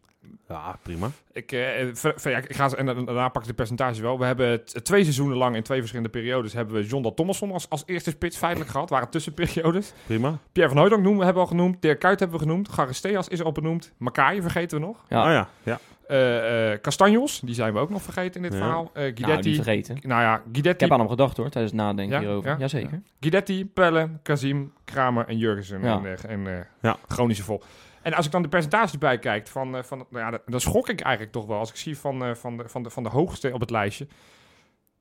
[0.48, 1.10] Ja, prima.
[1.32, 1.60] Ik, eh,
[1.92, 4.18] ver- ver- ja, ik ga ze, en daarna pak ik de percentage wel.
[4.18, 7.68] We hebben twee seizoenen lang in twee verschillende periodes hebben we John Dal Thomasson als,
[7.70, 8.90] als eerste spits feitelijk gehad.
[8.90, 9.92] Waren tussenperiodes.
[10.06, 10.38] Prima.
[10.52, 11.82] Pierre van Hooydonk noemen, hebben we al genoemd.
[11.82, 12.68] Dirk Kuyt hebben we genoemd.
[12.68, 13.92] Garisteas is al benoemd.
[13.96, 15.04] Makai vergeten we nog.
[15.08, 15.24] Ja.
[15.26, 15.78] Oh ja, ja.
[16.06, 18.64] Eh eh Castanjos, die zijn we ook nog vergeten in dit Ja.
[18.64, 18.90] verhaal.
[18.94, 19.48] Eh nou, Guidetti.
[19.48, 19.98] niet vergeten.
[20.02, 22.20] Nou ja, Ik Guidetti, heb aan hem gedacht hoor, tijdens het nadenken Ja?
[22.26, 22.50] hierover.
[22.50, 22.56] Ja?
[22.58, 23.02] Jazeker.
[23.20, 25.82] Guidetti, Pelle, Kazim, Kramer en Jurgensen.
[25.82, 25.96] Ja.
[25.98, 26.96] En, eh, en eh, Ja.
[27.08, 27.62] Groningse vol.
[28.02, 31.00] En als ik dan de percentages bijkijk, van, eh, van, nou ja, dan- schok ik
[31.00, 31.58] eigenlijk toch wel.
[31.58, 34.06] Als ik zie van, eh, van, de, van, de, van de hoogste op het lijstje.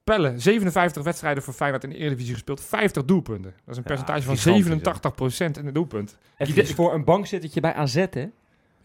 [0.03, 3.51] Pelle, 57 wedstrijden voor Feyenoord in de Eredivisie gespeeld, 50 doelpunten.
[3.51, 6.17] Dat is een Ja, percentage van gigantisch, 87% in de doelpunt.
[6.37, 8.25] Even voor een bankzittertje bij AZ hè.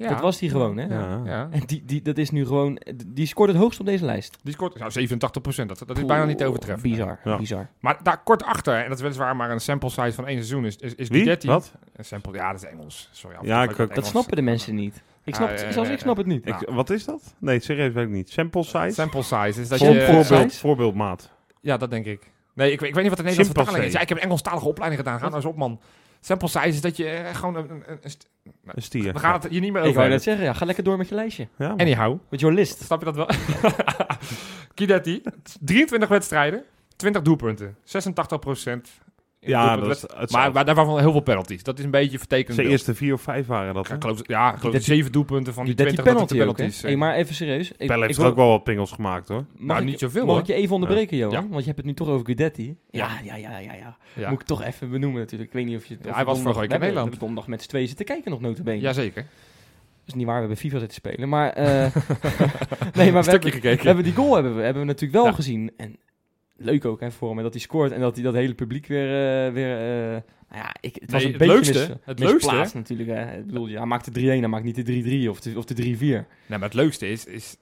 [0.02, 0.08] Ja.
[0.08, 0.86] Dat was die gewoon hè.
[0.94, 1.20] Ja.
[1.24, 1.48] Ja.
[1.50, 4.38] En die, die, dat is nu gewoon, die scoort het hoogst op deze lijst.
[4.42, 5.66] Die scoort nou, 87%.
[5.66, 6.90] Dat, dat is bijna niet te overtreffen.
[6.90, 7.36] Bizar, Ja.
[7.36, 7.68] bizar.
[7.80, 10.64] Maar daar kort achter, en dat is weliswaar maar een sample size van één seizoen,
[10.64, 11.36] is, is, is Wie?
[11.42, 11.72] Wat?
[11.96, 13.08] Een sample, ja, dat is Engels.
[13.12, 14.08] Sorry, Ja, ik het Dat Engels.
[14.08, 15.02] snappen de mensen niet.
[15.24, 16.44] Ik snap, Ah, het- zelfs ik snap het niet.
[16.44, 16.62] Nou.
[16.62, 17.34] Ik, wat is dat?
[17.38, 18.30] Nee, serieus weet ik niet.
[18.30, 18.90] Sample size?
[18.90, 19.86] Sample size is dat je...
[19.86, 20.12] size?
[20.24, 21.30] Voorbeeld, voorbeeldmaat.
[21.60, 22.30] Ja, dat denk ik.
[22.54, 23.92] Nee, ik, weet- ik weet niet wat de Nederlandse vertaling is.
[23.92, 25.18] Ja, ik heb een Engelstalige opleiding gedaan.
[25.18, 25.80] Ga nou eens op, man.
[26.24, 27.56] Sample size is dat je eh, gewoon...
[27.56, 28.28] Een, een, een st-
[28.64, 29.12] Een stier.
[29.12, 30.10] we gaan het hier niet meer Ik over wou hebben.
[30.10, 31.48] net zeggen, ja, ga lekker door met je lijstje.
[31.58, 31.78] Ja, man.
[31.78, 32.82] Anyhow, Met your list.
[32.84, 33.26] snap je dat wel?
[34.74, 35.22] Guidetti,
[35.60, 36.64] 23 wedstrijden,
[36.96, 38.90] 20 doelpunten, 86 procent.
[39.50, 39.88] Ja dat
[40.22, 41.62] is maar, maar daarvan heel veel penalties.
[41.62, 42.54] Dat is een beetje vertekend.
[42.56, 43.88] Zijn eerste vier of vijf waren dat.
[43.88, 46.42] Ja, geloof, ja, ik geloof dat- zeven doelpunten van die, Die 20 penalty, dat de
[46.44, 46.54] ook, hè?
[46.56, 46.82] penalties.
[46.82, 47.70] Hey, maar even serieus.
[47.70, 49.44] Ik, Pelle ik heeft er ook wel wat pingels gemaakt hoor.
[49.58, 50.40] Nou, ik- niet zoveel, Mag hoor.
[50.40, 51.32] ik je even onderbreken, Johan?
[51.42, 51.48] Ja.
[51.48, 52.76] Want je hebt het nu toch over Guidetti.
[52.90, 53.08] Ja.
[53.24, 54.30] Ja, ja, ja, ja.
[54.30, 55.50] Moet ik toch even benoemen natuurlijk.
[55.50, 55.96] Ik weet niet of je...
[56.02, 57.18] Ja, hij was vorige week in Nederland.
[57.20, 58.80] Donderdag met z'n tweeën zitten kijken nog notabene.
[58.80, 59.22] Jazeker.
[59.22, 61.28] Dat is niet waar, we hebben FIFA zitten spelen.
[61.28, 61.66] Maar, eh,
[62.94, 63.78] nee, maar we stukje hebben, gekeken.
[63.80, 65.32] we hebben die goal hebben we, hebben we natuurlijk wel Ja.
[65.32, 65.70] gezien.
[65.76, 65.96] En
[66.64, 69.06] leuk ook hè, voor hem, dat hij scoort en dat hij dat hele publiek weer...
[69.46, 70.20] eh, weer eh,
[70.50, 73.08] nou ja, ik, het was Nee, een het beetje leukste- mis- het leukste- natuurlijk.
[73.08, 73.38] Hè.
[73.38, 75.64] Ik bedoel, ja, hij maakt de 3-1, hij maakt niet de 3-3 of de, of
[75.64, 75.98] de 3-4.
[75.98, 77.56] Nee, maar het leukste is, is...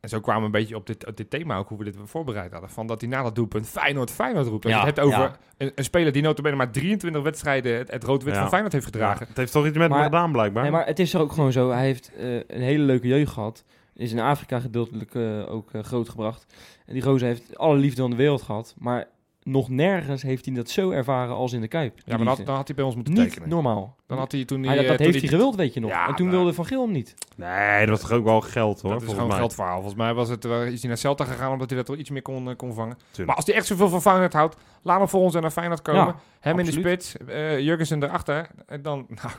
[0.00, 1.96] En zo kwamen we een beetje op dit, op dit thema ook, hoe we dit
[2.04, 2.70] voorbereid hadden.
[2.70, 4.64] Van dat hij na dat doelpunt Feyenoord, Feyenoord roept.
[4.64, 5.36] Als Ja, je het hebt over ja.
[5.58, 8.40] een, een speler die notabene maar 23 wedstrijden het, het rood-wit Ja.
[8.40, 9.20] van Feyenoord heeft gedragen.
[9.20, 10.62] Ja, het heeft toch iets met Maar- me gedaan blijkbaar.
[10.62, 11.70] Nee, maar het is er ook gewoon zo.
[11.70, 13.64] Hij heeft eh, een hele leuke jeugd gehad.
[13.94, 16.46] Is in Afrika gedeeltelijk eh, ook eh, grootgebracht.
[16.86, 18.74] En die gozer heeft alle liefde van de wereld gehad.
[18.78, 19.08] Maar
[19.42, 21.96] nog nergens heeft hij dat zo ervaren als in de Kuip.
[21.96, 22.44] Ja, maar dan, had- liefde.
[22.44, 23.48] dan had hij bij ons moeten Niet tekenen.
[23.48, 23.96] normaal.
[24.06, 25.80] Dan had hij toen Hij, hij, dat eh, dat toen heeft hij gewild, weet je
[25.80, 25.90] nog.
[25.90, 27.14] Ja, en toen maar- wilde Van Geel hem niet.
[27.36, 28.90] Nee, dat was toch ook wel geld hoor.
[28.92, 29.38] dat is gewoon een mij.
[29.38, 29.74] geldverhaal.
[29.74, 32.10] Volgens mij was het, eh, is hij naar Celta gegaan omdat hij dat toch iets
[32.10, 32.96] meer kon, kon vangen.
[32.96, 33.26] Tuurlijk.
[33.26, 35.82] Maar als hij echt zoveel van Feyenoord houdt, laat hem voor ons en naar Feyenoord
[35.82, 36.04] komen.
[36.06, 38.48] Ja, hem in de spits, eh Jurgensen erachter.
[38.66, 39.32] En dan, nou,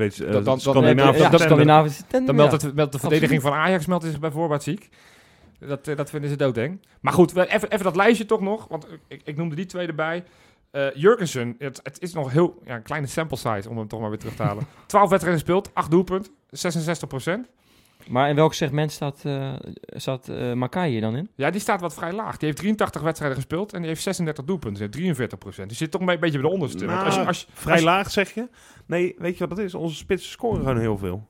[0.00, 0.84] Zweeds, eh, Dan- dan- dan-
[2.74, 4.88] meldt, de verdediging van Ajax meldt zich bij voorbaat ziek.
[5.58, 6.80] Dat, eh, dat vinden ze doodeng.
[7.00, 8.66] Maar goed, even, even dat lijstje toch nog.
[8.68, 10.24] Want ik, ik noemde die twee erbij.
[10.70, 14.00] Eh Jurgensen, het, het is nog heel ja, een kleine sample size om hem toch
[14.00, 14.66] maar weer terug te halen.
[14.86, 17.08] 12 wedstrijden gespeeld, 8 doelpunt, 66
[18.08, 19.52] Maar in welk segment staat, eh
[19.86, 21.30] staat eh Makai hier dan in?
[21.34, 22.36] Ja, die staat wat vrij laag.
[22.36, 24.90] Die heeft 83 wedstrijden gespeeld en die heeft 36 doelpunten.
[24.90, 26.86] Die heeft 43% Die zit toch een beetje bij de onderste.
[26.86, 28.48] Als je, als je, Vrij als je- laag zeg je?
[28.86, 29.74] Nee, weet je wat het is?
[29.74, 31.28] Onze spitsen scoren gewoon heel veel.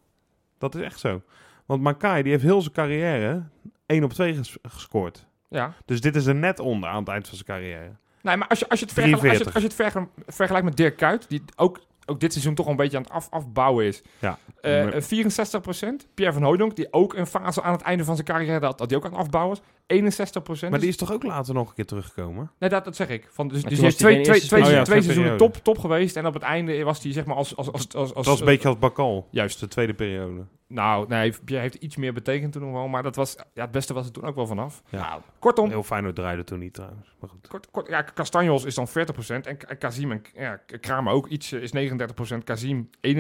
[0.58, 1.22] Dat is echt zo.
[1.66, 3.42] Want Makai die heeft heel zijn carrière
[3.86, 5.26] 1 op 2 ges- gescoord.
[5.48, 5.74] Ja.
[5.84, 7.90] Dus dit is er net onder aan het eind van zijn carrière.
[8.22, 9.54] Nee, maar als je, als je het, vergelijkt, als je, 43.
[9.54, 12.96] als je het vergelijkt met Dirk Kuyt, die ook, ook dit seizoen toch een beetje
[12.96, 14.02] aan het af, afbouwen is.
[14.18, 14.38] Ja.
[14.60, 18.14] Eh, Maar- eh, 64% Pierre van Hooydonk, die ook een fase aan het einde van
[18.14, 19.62] zijn carrière had, dat die ook aan het afbouwen is.
[19.92, 22.50] 61% Maar die is toch ook later nog een keer teruggekomen?
[22.58, 23.28] Nee, dat, dat zeg ik.
[23.30, 25.78] Van, dus dus heeft hij twee, twee, twee, twee Oh ja, twee seizoenen top, top
[25.78, 26.16] geweest.
[26.16, 27.56] En op het einde was hij zeg maar als...
[27.56, 29.28] als, als, als, als Dat was een beetje als Bakal.
[29.30, 29.60] Juist.
[29.60, 30.44] De tweede periode.
[30.66, 32.88] Nou, nee, Pierre heeft iets meer betekend toen nog wel.
[32.88, 34.82] Maar dat was, ja, het beste was er toen ook wel vanaf.
[34.88, 35.20] Ja.
[35.38, 37.14] Kortom, Heel fijn draaide toen niet trouwens.
[37.20, 37.48] Maar goed.
[37.48, 38.92] kort, kort, ja, Castanjos is dan 40%
[39.26, 41.92] en Kazim en ja, Kramer ook iets eh, is
[42.34, 43.10] 39%, Kazim 31%.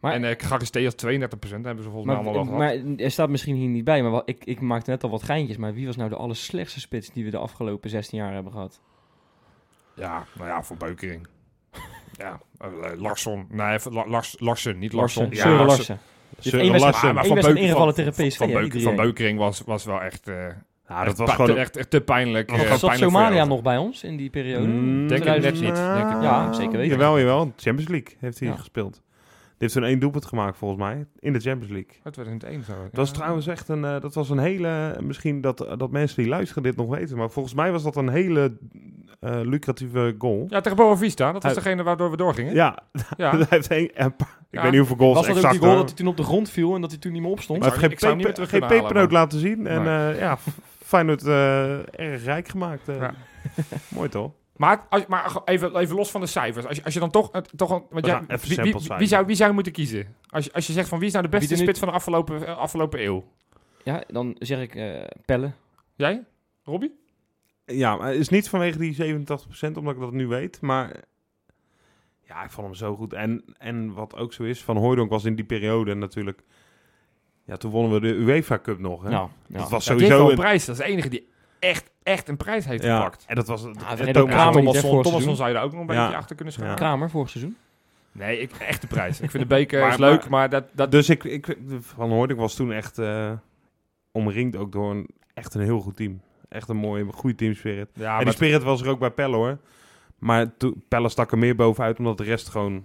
[0.00, 2.58] Maar- en uh, Charisteas 32%, hebben ze volgens mij allemaal wel gehad.
[2.58, 5.22] maar er staat misschien hier niet bij, maar wat, ik, ik maakte net al wat
[5.22, 5.56] geintjes.
[5.56, 8.80] Maar wie was nou de allerslechtste spits die we de afgelopen 16 jaar hebben gehad?
[9.94, 11.26] Ja, nou ja, voor Beukering.
[12.18, 13.46] ja, uh, Larsson.
[13.50, 15.24] Nee, Lars, Larsen, niet Larsson.
[15.24, 15.98] Larsen, Ja, Larsen.
[17.56, 20.28] Ingevallen van- tegen PSV, Van, Beuk, Beukering was, was wel echt...
[20.28, 20.34] eh
[20.88, 21.46] Ja, dat echt was gewoon...
[21.46, 22.50] te- echt, echt te pijnlijk.
[22.50, 24.66] Was dat Zat pijnlijk Somalia nog bij ons in die periode?
[24.66, 26.22] Mm, Denk ik net niet, denk ik.
[26.22, 26.88] Ja, zeker weten.
[26.92, 27.52] Jawel, jawel.
[27.56, 28.56] Champions League heeft hij Ja.
[28.56, 29.02] gespeeld.
[29.58, 31.06] Die heeft toen één doelpunt gemaakt volgens mij.
[31.18, 31.92] In de Champions League.
[32.04, 32.72] Oh, 2001 zo.
[32.82, 36.28] Dat was trouwens echt een, eh, dat was een hele, misschien dat, dat mensen die
[36.30, 38.56] luisteren dit nog weten, maar volgens mij was dat een hele
[39.20, 40.46] eh, lucratieve goal.
[40.48, 41.32] Ja, tegen Boa Vista.
[41.32, 42.54] Dat was Hij- degene waardoor we doorgingen.
[42.54, 42.78] Ja,
[43.16, 43.30] Ja.
[43.36, 44.62] hij heeft een, een paar- ik Ja.
[44.62, 45.52] weet niet hoeveel goals Was dat ook exact.
[45.54, 45.80] die goal hoor.
[45.86, 47.58] dat hij toen op de grond viel en dat hij toen niet meer opstond?
[47.60, 49.66] Maar Ik hij heeft zou geen, pepernoot laten zien.
[49.66, 50.12] En Nee.
[50.12, 50.38] eh, ja,
[50.84, 52.88] Feyenoord eh erg rijk gemaakt.
[52.88, 52.96] eh.
[52.96, 53.14] Ja.
[53.88, 54.30] Mooi toch?
[54.56, 56.66] Maar, als, maar even, even los van de cijfers.
[56.66, 57.30] Als je, als je dan toch...
[57.32, 58.20] eh, toch een, want jij,
[58.98, 60.14] wie, zou, wie zou je moeten kiezen?
[60.28, 62.46] Als je, als je zegt van wie is nou de beste spits van de afgelopen,
[62.46, 63.24] eh, afgelopen eeuw?
[63.84, 65.52] Ja, dan zeg ik eh Pelle.
[65.94, 66.24] Jij?
[66.64, 66.94] Robbie?
[67.64, 70.60] Ja, maar het is niet vanwege die 87%, omdat ik dat nu weet.
[70.60, 70.96] Maar
[72.22, 73.12] ja, ik vond hem zo goed.
[73.12, 76.42] En, en wat ook zo is, Van Hooijdonk was in die periode natuurlijk...
[77.44, 79.02] Ja, toen wonnen we de UEFA Cup nog.
[79.02, 79.10] Hè?
[79.10, 79.58] Nou, ja.
[79.58, 80.24] Dat was Ja, sowieso...
[80.24, 80.64] een een- prijs.
[80.64, 83.24] Dat is de enige die echt, echt een prijs heeft ja, gepakt.
[83.26, 83.64] en dat was...
[83.64, 86.02] en Ja, Kramer Thomas- niet, hè, Thomasson, Thomasson zou je daar ook nog een Ja.
[86.02, 86.76] beetje achter kunnen schrijven.
[86.76, 86.82] Ja.
[86.82, 87.56] Kramer vorig seizoen.
[88.12, 89.20] Nee, ik, echt de prijs.
[89.20, 90.64] Ik vind de beker Maar- is leuk, maar- maar dat...
[90.72, 93.32] dat Dus ik, ik, Van Hooijdonk was toen echt eh,
[94.12, 96.20] omringd ook door een, echt een heel goed team.
[96.48, 97.88] Echt een mooie, goede teamspirit.
[97.92, 99.58] ja, en die spirit was er ook bij Pelle hoor.
[100.18, 102.84] Maar to- Pelle stak er meer bovenuit, omdat de rest gewoon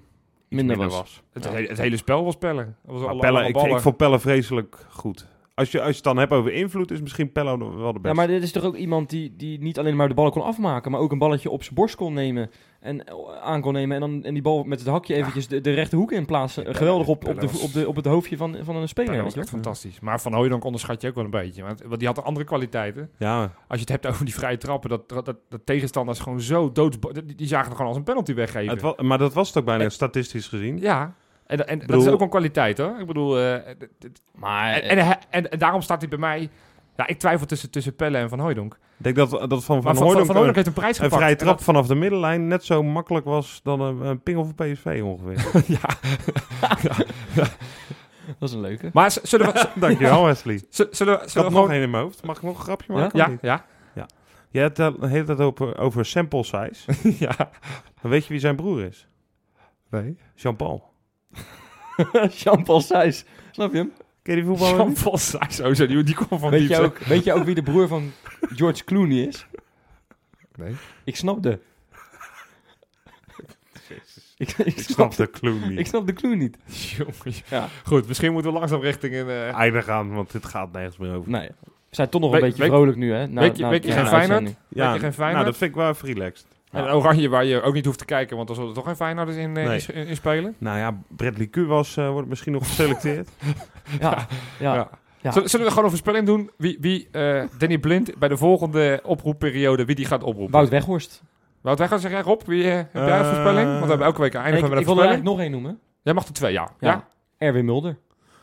[0.49, 1.21] Minder minder was.
[1.33, 1.51] het, Ja.
[1.51, 2.75] hele, het hele spel was pellen.
[2.85, 5.27] Dat was alle- Pelle, ik, ik vond Pelle vreselijk goed.
[5.61, 7.99] Als je, als je het dan hebt over invloed, is misschien Pelle nog wel de
[7.99, 8.07] beste.
[8.07, 10.43] Ja, maar dit is toch ook iemand die, die niet alleen maar de ballen kon
[10.43, 13.95] afmaken, maar ook een balletje op zijn borst kon nemen en eh, aan kon nemen
[13.95, 16.63] en dan en die bal met het hakje eventjes de, de rechte hoek in plaatsen.
[16.63, 19.23] Ja, Geweldig op, op, de, op, de, op het hoofdje van, van een speler.
[19.23, 19.45] Was echt wel.
[19.45, 19.99] fantastisch.
[19.99, 21.63] Maar Van Hooijdonk onderschat je ook wel een beetje.
[21.63, 23.09] Want, want die had andere kwaliteiten.
[23.17, 26.41] Ja, Als je het hebt over die vrije trappen, dat, dat, dat, dat tegenstanders gewoon
[26.41, 26.97] zo doods...
[26.99, 28.87] Die, die zagen er gewoon als een penalty weggeven.
[28.87, 30.79] het maar dat was het ook bijna statistisch gezien.
[30.79, 31.15] Ja,
[31.59, 32.99] en, en dat is ook een kwaliteit hoor.
[32.99, 33.55] Ik bedoel, eh,
[33.99, 36.49] d- Maar en, en, en, en daarom staat hij bij mij...
[36.95, 38.73] Ja, ik twijfel tussen, tussen Pelle en Van Hooijdonk.
[38.73, 41.13] Ik denk dat, dat van Van, Van, een, heeft een prijs een gepakt.
[41.21, 44.45] vrije En trap dat- vanaf de middenlijn net zo makkelijk was dan een, een pingel
[44.45, 45.51] voor PSV ongeveer.
[45.77, 45.79] ja.
[48.39, 48.89] dat is een leuke.
[48.93, 49.69] Maar zullen we...
[49.79, 50.61] Dankjewel Wesley.
[50.69, 51.71] Zullen we, Ik zullen had we nog gewoon...
[51.71, 52.23] één in mijn hoofd.
[52.25, 52.99] Mag ik nog een grapje Ja?
[52.99, 53.13] maken?
[53.19, 53.41] of Ja, niet?
[53.41, 53.65] ja,
[54.49, 56.91] Je hebt het de hele tijd over, over sample size.
[57.25, 57.49] ja.
[58.01, 59.07] Weet je wie zijn broer is?
[59.89, 60.17] Nee.
[60.35, 60.90] Jean-Paul.
[62.43, 63.23] Jean-Paul Sijs.
[63.51, 63.91] Snap je hem?
[64.21, 64.75] Ken je die voetballer?
[64.77, 66.69] Jean-Paul Sijs, oh, zo, die, die komt van Weet diep.
[66.69, 68.11] je, ook, weet je ook wie de broer van
[68.55, 69.45] George Clooney is?
[70.55, 70.75] Nee.
[71.03, 71.59] Ik snap de.
[74.37, 75.79] Ik, ik, Ik snap de clue niet.
[75.79, 76.57] Ik snap de clue niet.
[76.97, 77.13] Jongen.
[77.49, 77.67] Ja.
[77.85, 79.27] Goed, misschien moeten we langzaam richting een...
[79.29, 81.31] eh, Eindig aan, want dit gaat nergens meer over.
[81.31, 81.47] Nee.
[81.63, 83.27] We zijn toch nog een beetje vrolijk nu, hè?
[83.27, 84.55] Na, weekje- na- weekje na geen Feyenoord?
[84.67, 85.33] Ja, je geen Feyenoord?
[85.33, 86.45] nou, dat vind ik wel even relaxed.
[86.71, 88.95] En Oranje, waar je ook niet hoeft te kijken, want er zullen er toch geen
[88.95, 89.81] Feyenoorders in, eh, Nee.
[89.93, 90.55] in, in spelen.
[90.57, 93.29] Nou ja, Bradley Kuwas eh wordt misschien nog geselecteerd.
[93.99, 94.27] Ja,
[94.59, 94.73] ja.
[94.73, 94.89] Ja.
[95.21, 95.31] Ja.
[95.31, 96.51] Zullen, zullen we gewoon een voorspelling doen?
[96.57, 100.51] Wie, wie eh, Danny Blind bij de volgende oproepperiode, wie die gaat oproepen?
[100.53, 101.23] Wout Weghorst.
[101.61, 102.41] Wout Weghorst, zeg jij Rob?
[102.45, 103.67] Wie, eh, heb jij een voorspelling?
[103.69, 105.09] Want we hebben elke week Ik, eindigen ik met een wil er voorspelling.
[105.09, 105.79] eigenlijk nog één noemen.
[106.01, 106.69] Jij mag er twee, ja.
[106.79, 106.89] Ja?
[106.89, 107.07] Ja.
[107.37, 107.97] Erwin Mulder.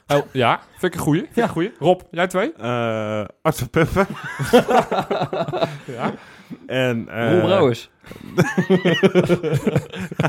[0.08, 0.60] Oh, ja.
[0.78, 1.20] Vind ik een goeie.
[1.20, 1.72] Vind ik een goeie.
[1.78, 2.52] Rob, jij twee?
[2.52, 4.06] Eh Arthur Puffen.
[5.86, 6.14] Ja.
[6.66, 7.90] En, eh, Roel Brouwers.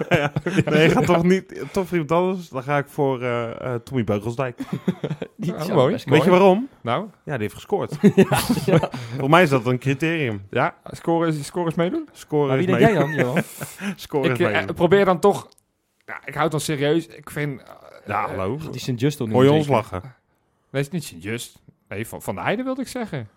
[0.10, 0.32] ja,
[0.66, 1.64] nee, ik ga toch niet...
[1.72, 2.50] Toch voor iemand anders.
[2.50, 4.60] Dan ga ik voor eh, eh, Tommy Beugelsdijk.
[5.38, 5.94] Die Oh, zou mooi.
[5.94, 6.68] best Weet je waarom?
[6.82, 7.96] Nou, Ja, die heeft gescoord.
[8.16, 8.90] ja, ja.
[9.18, 10.42] Voor mij is dat een criterium.
[10.50, 10.76] ja.
[10.84, 12.10] Scoren, scores meedoen?
[12.12, 12.94] Scoren Maar wie is denk mee.
[12.94, 13.44] jij dan, Johan?
[13.96, 14.76] Scoren Ik is eh, meedoen.
[14.76, 15.48] probeer dan toch...
[16.06, 17.08] Ja, ik houd dan serieus.
[17.08, 17.62] Ik vind...
[17.62, 17.68] eh,
[18.10, 18.58] Ja, eh, hallo.
[18.72, 18.92] Die St.
[18.96, 19.82] Just Hoor je ons zeker.
[19.82, 20.02] lachen?
[20.02, 21.60] Nee, het is niet Sint-Just.
[21.88, 23.28] Nee, van, van de Heide wilde ik zeggen.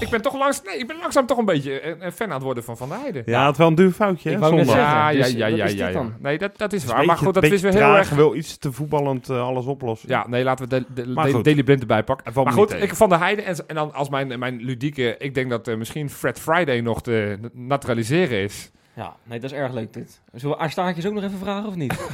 [0.00, 2.32] Ik ben toch langs, nee, ik ben langzaam toch een beetje een, een fan aan
[2.32, 3.22] het worden van Van de Heide.
[3.26, 4.84] Ja, het wel een duur foutje, hè, Ik wou net zondag.
[4.84, 5.02] zeggen.
[5.02, 6.10] ja, ja, dus, ja, ja, ja, ja.
[6.18, 7.04] Nee, dat, dat is waar.
[7.04, 8.08] Maar goed, dat is weer heel erg...
[8.10, 10.08] wil iets te voetballend eh, alles oplossen.
[10.08, 11.42] Ja, nee, laten we de, de, de.
[11.42, 12.32] Daily Blind erbij pakken.
[12.34, 12.94] Maar goed, niet ik.
[12.94, 15.16] Van de Heide en, en dan als mijn, mijn ludieke...
[15.18, 18.70] Ik denk dat eh, misschien Fred Friday nog te naturaliseren is.
[18.96, 20.20] Ja, nee, dat is erg leuk dit.
[20.32, 21.94] Zullen we Aarstaartjes ook nog even vragen of niet?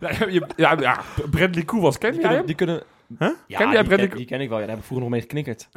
[0.00, 1.00] Ja, je- ja, ja
[1.30, 2.46] Bradley Koewas, ken Die jij kunnen, hem?
[2.46, 2.82] die kunnen...
[3.18, 3.28] Huh?
[3.46, 4.58] Ja, Ken jij die, Bradley ken, die ken ik wel.
[4.58, 5.68] Ja, daar heb ik vroeger nog mee geknikkerd.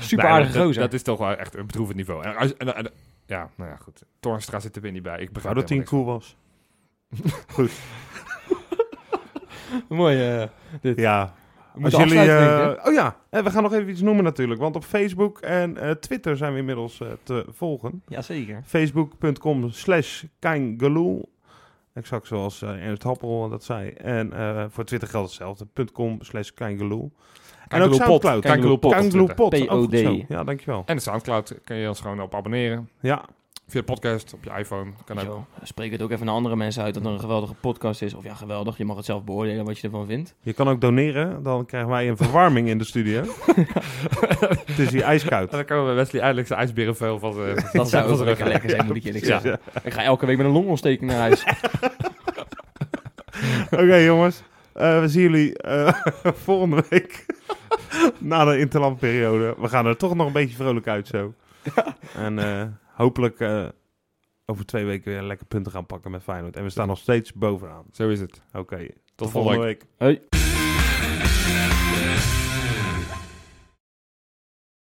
[0.00, 0.82] Super Nee, aardige dat, gozer.
[0.82, 2.24] dat is toch wel echt een bedroevend niveau.
[2.24, 2.90] En, als- en, en-
[3.26, 4.02] ja, nou ja, goed.
[4.20, 5.20] Toornstra zit er weer niet bij.
[5.20, 6.36] Ik begrijp dat hij cool was?
[9.88, 10.48] Mooi, eh,
[10.80, 10.98] dit.
[10.98, 11.34] Ja,
[11.82, 14.60] Als jullie, eh, oh ja, en we gaan nog even iets noemen natuurlijk.
[14.60, 18.02] Want op Facebook en eh, Twitter zijn we inmiddels eh, te volgen.
[18.08, 18.62] Jazeker.
[18.66, 21.28] Facebook.com slash Keingeloel.
[21.98, 23.90] Exact zoals eh, Ernst Happel dat zei.
[23.90, 25.66] En eh, voor Twitter geldt hetzelfde.
[25.92, 27.12] .com slash Keingeloel.
[27.68, 27.94] En ook.
[27.94, 28.42] Soundcloud.
[28.42, 29.34] Kangeloel Pot Twitter.
[29.34, 29.56] Pot.
[30.28, 30.82] Ja, dankjewel.
[30.86, 32.88] En de Soundcloud kun je ons gewoon op abonneren.
[33.00, 33.24] Ja,
[33.68, 34.90] Via de podcast op je iPhone.
[35.04, 35.44] Kan ook.
[35.62, 38.14] Spreek het ook even naar andere mensen uit dat er een geweldige podcast is.
[38.14, 38.76] Of ja, geweldig.
[38.76, 40.34] Je mag het zelf beoordelen wat je ervan vindt.
[40.40, 41.42] je kan ook doneren.
[41.42, 43.22] Dan krijgen wij een verwarming in de studio.
[44.66, 45.50] Het is hier ijskoud.
[45.50, 48.70] En dan kunnen we Wesley eindelijk zijn ijsberenvel van zijn Dat zou ook lekker lekker
[48.70, 49.40] zijn, moet ik eerlijk Ja.
[49.40, 49.60] zeggen.
[49.82, 51.44] Ik ga elke week met een longontsteking naar huis.
[53.70, 54.42] Oké jongens.
[54.72, 55.92] Eh, we zien jullie eh,
[56.44, 57.26] volgende week.
[58.18, 59.54] Na de interlandperiode.
[59.58, 61.34] We gaan er toch nog een beetje vrolijk uit zo.
[62.16, 62.62] En eh,
[62.98, 63.68] hopelijk eh,
[64.46, 66.56] over twee weken weer lekker punten gaan pakken met Feyenoord.
[66.56, 67.84] En we staan nog steeds bovenaan.
[67.92, 68.42] Zo is het.
[68.52, 69.84] Oké, tot, Tot volgende volgende week.
[69.98, 70.57] Hoi.